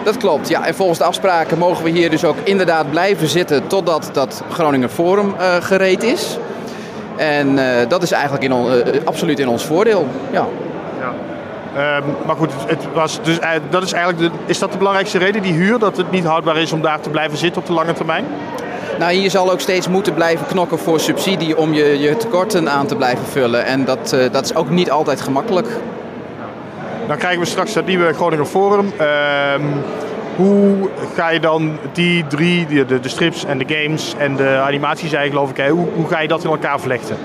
Dat 0.03 0.17
klopt, 0.17 0.49
ja. 0.49 0.65
En 0.65 0.75
volgens 0.75 0.97
de 0.97 1.05
afspraken 1.05 1.57
mogen 1.57 1.83
we 1.83 1.89
hier 1.89 2.09
dus 2.09 2.25
ook 2.25 2.35
inderdaad 2.43 2.89
blijven 2.89 3.27
zitten 3.27 3.67
totdat 3.67 4.09
dat 4.13 4.43
Groninger 4.51 4.89
Forum 4.89 5.35
uh, 5.39 5.55
gereed 5.59 6.03
is. 6.03 6.37
En 7.21 7.57
uh, 7.57 7.63
dat 7.87 8.03
is 8.03 8.11
eigenlijk 8.11 8.43
in 8.43 8.53
on, 8.53 8.71
uh, 8.71 8.81
absoluut 9.03 9.39
in 9.39 9.47
ons 9.47 9.65
voordeel. 9.65 10.07
Ja. 10.31 10.47
ja. 10.99 11.13
Um, 11.97 12.03
maar 12.25 12.35
goed, 12.35 12.51
het 12.65 12.85
was 12.93 13.19
dus, 13.21 13.39
dat 13.69 13.83
is, 13.83 13.93
eigenlijk 13.93 14.33
de, 14.33 14.39
is 14.45 14.59
dat 14.59 14.71
de 14.71 14.77
belangrijkste 14.77 15.17
reden, 15.17 15.41
die 15.41 15.53
huur? 15.53 15.79
Dat 15.79 15.97
het 15.97 16.11
niet 16.11 16.25
houdbaar 16.25 16.57
is 16.57 16.71
om 16.71 16.81
daar 16.81 16.99
te 16.99 17.09
blijven 17.09 17.37
zitten 17.37 17.61
op 17.61 17.67
de 17.67 17.73
lange 17.73 17.93
termijn? 17.93 18.25
Nou, 18.99 19.13
je 19.13 19.29
zal 19.29 19.51
ook 19.51 19.59
steeds 19.59 19.87
moeten 19.87 20.13
blijven 20.13 20.45
knokken 20.47 20.79
voor 20.79 20.99
subsidie 20.99 21.57
om 21.57 21.73
je, 21.73 21.99
je 21.99 22.17
tekorten 22.17 22.69
aan 22.69 22.85
te 22.85 22.95
blijven 22.95 23.25
vullen. 23.25 23.65
En 23.65 23.85
dat, 23.85 24.13
uh, 24.15 24.31
dat 24.31 24.43
is 24.43 24.55
ook 24.55 24.69
niet 24.69 24.91
altijd 24.91 25.21
gemakkelijk. 25.21 25.67
Dan 27.07 27.17
krijgen 27.17 27.39
we 27.39 27.45
straks 27.45 27.73
het 27.73 27.85
nieuwe 27.85 28.13
Groninger 28.13 28.45
Forum. 28.45 28.93
Uh, 29.01 29.05
hoe 30.41 30.89
ga 31.15 31.29
je 31.29 31.39
dan 31.39 31.77
die 31.93 32.27
drie, 32.27 32.65
de, 32.85 32.99
de, 32.99 33.09
strips 33.09 33.45
en 33.45 33.57
de 33.57 33.65
games 33.67 34.13
en 34.17 34.35
de 34.35 34.47
animaties 34.47 35.09
zei 35.09 35.29
geloof 35.29 35.49
ik, 35.49 35.57
hè, 35.57 35.69
hoe, 35.69 35.87
hoe 35.95 36.07
ga 36.07 36.19
je 36.19 36.27
dat 36.27 36.43
in 36.43 36.49
elkaar 36.49 36.79
vlechten? 36.79 37.17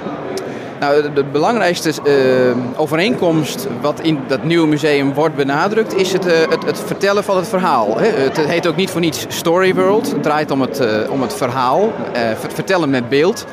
Nou, 0.81 1.13
de, 1.13 1.25
belangrijkste 1.25 1.93
uh, 2.05 2.81
overeenkomst 2.81 3.69
wat 3.81 4.01
in 4.01 4.21
dat 4.27 4.45
nieuwe 4.45 4.67
museum 4.67 5.15
wordt 5.15 5.35
benadrukt, 5.35 5.95
is 5.95 6.13
het, 6.13 6.27
uh, 6.27 6.33
het, 6.49 6.65
het, 6.65 6.81
vertellen 6.87 7.25
van 7.25 7.37
het 7.37 7.49
verhaal. 7.49 7.99
Hè. 7.99 8.07
Het, 8.07 8.39
heet 8.39 8.67
ook 8.67 8.77
niet 8.77 8.91
voor 8.91 9.01
niets 9.01 9.27
Story 9.29 9.75
World. 9.75 10.13
Het 10.13 10.23
draait 10.23 10.51
om 10.51 10.61
het, 10.61 10.81
uh, 10.81 11.11
om 11.11 11.23
het 11.23 11.35
verhaal, 11.35 11.93
vertellen 12.55 12.91
met 12.91 13.09
beeld. 13.09 13.47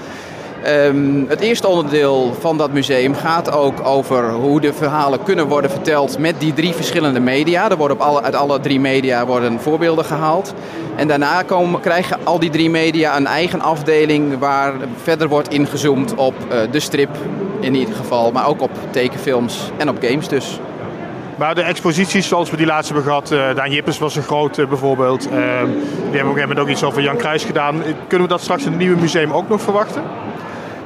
Um, 0.67 1.25
het 1.27 1.39
eerste 1.39 1.67
onderdeel 1.67 2.33
van 2.39 2.57
dat 2.57 2.71
museum 2.71 3.15
gaat 3.15 3.51
ook 3.51 3.85
over 3.85 4.31
hoe 4.31 4.61
de 4.61 4.73
verhalen 4.73 5.23
kunnen 5.23 5.47
worden 5.47 5.71
verteld 5.71 6.17
met 6.17 6.39
die 6.39 6.53
drie 6.53 6.73
verschillende 6.73 7.19
media. 7.19 7.69
Er 7.69 7.77
worden 7.77 7.97
op 7.97 8.03
alle, 8.03 8.21
uit 8.21 8.35
alle 8.35 8.59
drie 8.59 8.79
media 8.79 9.25
worden 9.25 9.59
voorbeelden 9.59 10.05
gehaald. 10.05 10.53
En 10.95 11.07
daarna 11.07 11.41
komen, 11.41 11.79
krijgen 11.79 12.17
al 12.23 12.39
die 12.39 12.49
drie 12.49 12.69
media 12.69 13.17
een 13.17 13.27
eigen 13.27 13.61
afdeling 13.61 14.39
waar 14.39 14.73
verder 15.01 15.27
wordt 15.27 15.49
ingezoomd 15.49 16.15
op 16.15 16.33
uh, 16.51 16.57
de 16.71 16.79
strip 16.79 17.09
in 17.59 17.75
ieder 17.75 17.95
geval, 17.95 18.31
maar 18.31 18.47
ook 18.47 18.61
op 18.61 18.71
tekenfilms 18.89 19.71
en 19.77 19.89
op 19.89 19.97
games 20.01 20.27
dus. 20.27 20.59
Maar 21.37 21.55
de 21.55 21.61
exposities 21.61 22.27
zoals 22.27 22.49
we 22.49 22.57
die 22.57 22.65
laatste 22.65 22.93
hebben 22.93 23.11
gehad, 23.11 23.31
uh, 23.31 23.55
Daan 23.55 23.71
Jippers 23.71 23.97
was 23.97 24.15
een 24.15 24.23
groot 24.23 24.57
uh, 24.57 24.67
bijvoorbeeld. 24.67 25.25
Uh, 25.25 25.33
die 26.09 26.17
hebben 26.19 26.43
op 26.43 26.49
een 26.49 26.59
ook 26.59 26.67
iets 26.67 26.83
over 26.83 27.01
Jan 27.01 27.17
Kruis 27.17 27.43
gedaan. 27.43 27.81
Kunnen 28.07 28.27
we 28.27 28.33
dat 28.33 28.41
straks 28.41 28.63
in 28.63 28.69
het 28.69 28.79
nieuwe 28.79 28.99
museum 28.99 29.31
ook 29.31 29.49
nog 29.49 29.61
verwachten? 29.61 30.03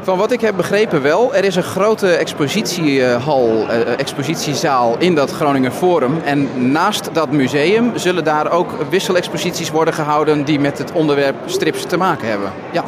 Van 0.07 0.17
wat 0.17 0.31
ik 0.31 0.41
heb 0.41 0.55
begrepen 0.55 1.01
wel. 1.01 1.35
Er 1.35 1.43
is 1.43 1.55
een 1.55 1.63
grote 1.63 2.09
expositiehal, 2.09 3.65
uh, 3.69 3.99
expositiezaal 3.99 4.95
in 4.97 5.15
dat 5.15 5.31
Groninger 5.31 5.71
Forum. 5.71 6.21
En 6.25 6.71
naast 6.71 7.09
dat 7.13 7.31
museum 7.31 7.91
zullen 7.95 8.23
daar 8.23 8.51
ook 8.51 8.71
wisselexposities 8.89 9.71
worden 9.71 9.93
gehouden 9.93 10.43
die 10.43 10.59
met 10.59 10.77
het 10.77 10.91
onderwerp 10.91 11.35
strips 11.45 11.85
te 11.85 11.97
maken 11.97 12.29
hebben. 12.29 12.51
Ja. 12.71 12.83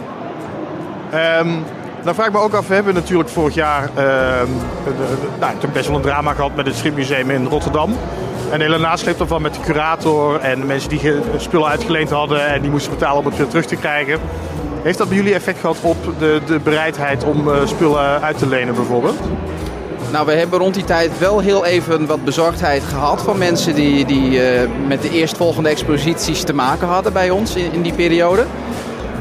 Um, 1.40 1.64
vraag 2.04 2.28
ik 2.28 2.34
me 2.34 2.40
ook 2.40 2.54
af, 2.54 2.68
we 2.68 2.74
hebben 2.74 2.94
natuurlijk 2.94 3.30
vorig 3.30 3.54
jaar 3.54 3.90
uh, 3.98 4.04
nou, 5.40 5.54
best 5.74 5.88
wel 5.88 5.96
een 5.96 6.02
drama 6.02 6.34
gehad 6.34 6.56
met 6.56 6.66
het 6.66 6.76
stripmuseum 6.76 7.30
in 7.30 7.46
Rotterdam. 7.46 7.98
En 8.52 8.62
hele 8.62 8.78
nasleep 8.78 9.20
ervan 9.20 9.42
met 9.42 9.54
de 9.54 9.60
curator 9.60 10.40
en 10.40 10.60
de 10.60 10.66
mensen 10.66 10.90
die 10.90 11.14
spullen 11.38 11.68
uitgeleend 11.68 12.10
hadden 12.10 12.48
en 12.48 12.62
die 12.62 12.72
moesten 12.72 12.92
betalen 12.92 13.20
om 13.20 13.25
het 13.25 13.38
weer 13.38 13.48
terug 13.48 13.66
te 13.66 13.75
krijgen. 13.75 14.20
Heeft 14.81 14.98
dat 14.98 15.07
bij 15.07 15.18
jullie 15.18 15.33
effect 15.33 15.59
gehad 15.59 15.77
op 15.81 15.98
de, 16.20 16.42
de 16.46 16.59
bereidheid 16.59 17.24
om 17.24 17.48
uh, 17.48 17.65
spullen 17.65 18.22
uit 18.22 18.37
te 18.37 18.48
lenen 18.48 18.75
bijvoorbeeld? 18.75 19.18
Nou, 20.11 20.25
we 20.25 20.31
hebben 20.31 20.59
rond 20.59 20.74
die 20.74 20.83
tijd 20.83 21.20
wel 21.20 21.39
heel 21.39 21.65
even 21.65 22.05
wat 22.05 22.24
bezorgdheid 22.24 22.83
gehad 22.83 23.22
van 23.22 23.37
mensen 23.37 23.75
die, 23.75 24.05
die 24.05 24.31
uh, 24.31 24.70
met 24.87 25.01
de 25.01 25.09
eerstvolgende 25.09 25.70
exposities 25.70 26.44
te 26.44 26.53
maken 26.53 26.87
hadden 26.87 27.13
bij 27.13 27.29
ons 27.29 27.55
in, 27.55 27.72
in 27.72 27.81
die 27.81 27.94
periode. 27.94 28.46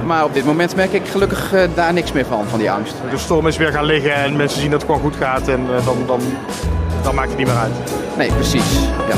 Maar 0.07 0.25
op 0.25 0.35
dit 0.35 0.45
moment 0.45 0.77
merk 0.77 0.93
ik 0.93 1.09
gelukkig 1.09 1.55
uh, 1.55 1.61
daar 1.75 1.93
niks 1.93 2.13
meer 2.13 2.27
van, 2.27 2.45
van 2.49 2.59
die 2.59 2.71
angst. 2.71 2.95
De 3.11 3.19
storm 3.19 3.47
is 3.47 3.57
weer 3.57 3.73
gaan 3.73 3.85
liggen 3.85 4.15
en 4.15 4.37
mensen 4.37 4.61
zien 4.61 4.71
dat 4.71 4.81
het 4.81 4.91
gewoon 4.91 5.11
goed 5.11 5.17
gaat 5.17 5.49
en 5.49 5.67
dan, 5.85 5.97
dan, 6.07 6.21
dan 7.03 7.15
maakt 7.15 7.29
het 7.29 7.39
niet 7.39 7.47
meer 7.47 7.57
uit. 7.57 7.73
Nee, 8.17 8.33
precies. 8.33 8.73
Ja. 9.09 9.17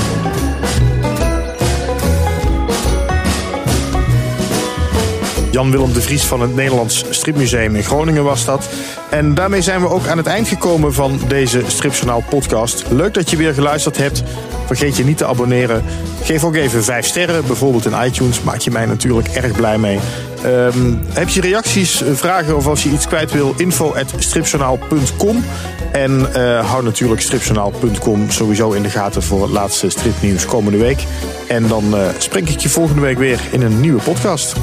Jan-Willem 5.50 5.92
de 5.92 6.00
Vries 6.00 6.24
van 6.24 6.40
het 6.40 6.54
Nederlands 6.54 7.04
Stripmuseum 7.10 7.76
in 7.76 7.82
Groningen 7.82 8.24
was 8.24 8.44
dat. 8.44 8.68
En 9.10 9.34
daarmee 9.34 9.62
zijn 9.62 9.80
we 9.80 9.88
ook 9.88 10.06
aan 10.06 10.16
het 10.16 10.26
eind 10.26 10.48
gekomen 10.48 10.94
van 10.94 11.20
deze 11.28 11.62
Stripjournaal 11.66 12.24
podcast. 12.28 12.84
Leuk 12.90 13.14
dat 13.14 13.30
je 13.30 13.36
weer 13.36 13.54
geluisterd 13.54 13.96
hebt. 13.96 14.22
Vergeet 14.66 14.96
je 14.96 15.04
niet 15.04 15.16
te 15.16 15.26
abonneren. 15.26 15.84
Geef 16.22 16.44
ook 16.44 16.54
even 16.54 16.84
5 16.84 17.06
sterren, 17.06 17.46
bijvoorbeeld 17.46 17.86
in 17.86 18.04
iTunes. 18.04 18.42
Maak 18.42 18.58
je 18.58 18.70
mij 18.70 18.86
natuurlijk 18.86 19.28
erg 19.28 19.52
blij 19.52 19.78
mee. 19.78 19.98
Um, 20.44 21.00
heb 21.08 21.28
je 21.28 21.40
reacties, 21.40 22.02
vragen 22.12 22.56
of 22.56 22.66
als 22.66 22.82
je 22.82 22.90
iets 22.90 23.06
kwijt 23.06 23.32
wil, 23.32 23.54
info.stripjournaal.com. 23.56 25.44
En 25.92 26.28
uh, 26.36 26.70
hou 26.70 26.84
natuurlijk 26.84 27.20
stripjournaal.com 27.20 28.30
sowieso 28.30 28.72
in 28.72 28.82
de 28.82 28.90
gaten 28.90 29.22
voor 29.22 29.42
het 29.42 29.50
laatste 29.50 29.90
stripnieuws 29.90 30.46
komende 30.46 30.78
week. 30.78 31.04
En 31.48 31.68
dan 31.68 31.84
uh, 31.94 32.08
spreek 32.18 32.48
ik 32.48 32.58
je 32.58 32.68
volgende 32.68 33.00
week 33.00 33.18
weer 33.18 33.40
in 33.50 33.62
een 33.62 33.80
nieuwe 33.80 34.02
podcast. 34.02 34.54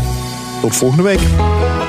Tot 0.62 0.76
volgende 0.76 1.04
week. 1.04 1.87